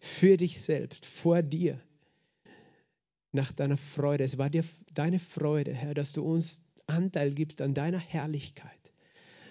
[0.00, 1.80] für dich selbst, vor dir.
[3.32, 4.24] Nach deiner Freude.
[4.24, 8.92] Es war dir deine Freude, Herr, dass du uns Anteil gibst an deiner Herrlichkeit.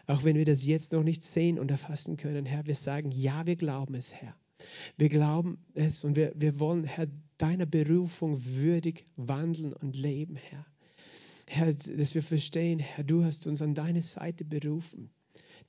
[0.07, 3.45] Auch wenn wir das jetzt noch nicht sehen und erfassen können, Herr, wir sagen, ja,
[3.45, 4.35] wir glauben es, Herr.
[4.97, 10.65] Wir glauben es und wir, wir wollen, Herr, deiner Berufung würdig wandeln und leben, Herr.
[11.51, 15.09] Herr, dass wir verstehen, Herr, du hast uns an deine Seite berufen.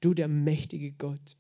[0.03, 1.39] Du, der mächtige Gott,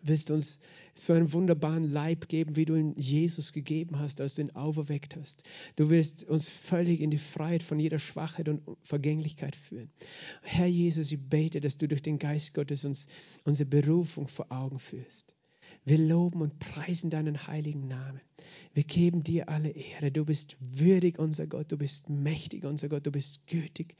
[0.00, 0.58] wirst uns
[0.94, 5.16] so einen wunderbaren Leib geben, wie du ihn Jesus gegeben hast, als du ihn auferweckt
[5.16, 5.42] hast.
[5.76, 9.90] Du wirst uns völlig in die Freiheit von jeder Schwachheit und Vergänglichkeit führen.
[10.40, 13.06] Herr Jesus, ich bete, dass du durch den Geist Gottes uns
[13.44, 15.34] unsere Berufung vor Augen führst.
[15.84, 18.22] Wir loben und preisen deinen heiligen Namen.
[18.74, 20.10] Wir geben dir alle Ehre.
[20.10, 21.70] Du bist würdig, unser Gott.
[21.70, 23.06] Du bist mächtig, unser Gott.
[23.06, 23.96] Du bist gütig.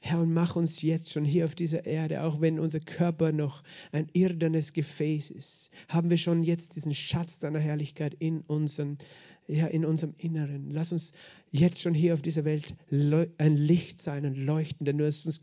[0.00, 3.62] Herr, und mach uns jetzt schon hier auf dieser Erde, auch wenn unser Körper noch
[3.92, 8.98] ein irdenes Gefäß ist, haben wir schon jetzt diesen Schatz deiner Herrlichkeit in, unseren,
[9.46, 10.70] ja, in unserem Inneren.
[10.70, 11.12] Lass uns
[11.52, 15.40] jetzt schon hier auf dieser Welt ein Licht sein und leuchten, denn du hast uns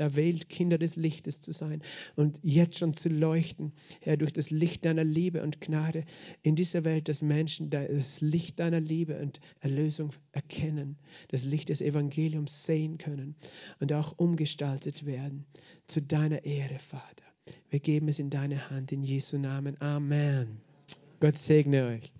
[0.00, 1.82] erwählt, Kinder des Lichtes zu sein
[2.16, 6.04] und jetzt schon zu leuchten, Herr, durch das Licht deiner Liebe und Gnade
[6.42, 11.80] in dieser Welt, dass Menschen das Licht deiner Liebe und Erlösung erkennen, das Licht des
[11.80, 13.34] Evangeliums sehen können
[13.80, 15.44] und auch umgestaltet werden
[15.86, 17.24] zu deiner Ehre, Vater.
[17.70, 19.80] Wir geben es in deine Hand, in Jesu Namen.
[19.80, 20.60] Amen.
[21.20, 22.12] Gott segne euch.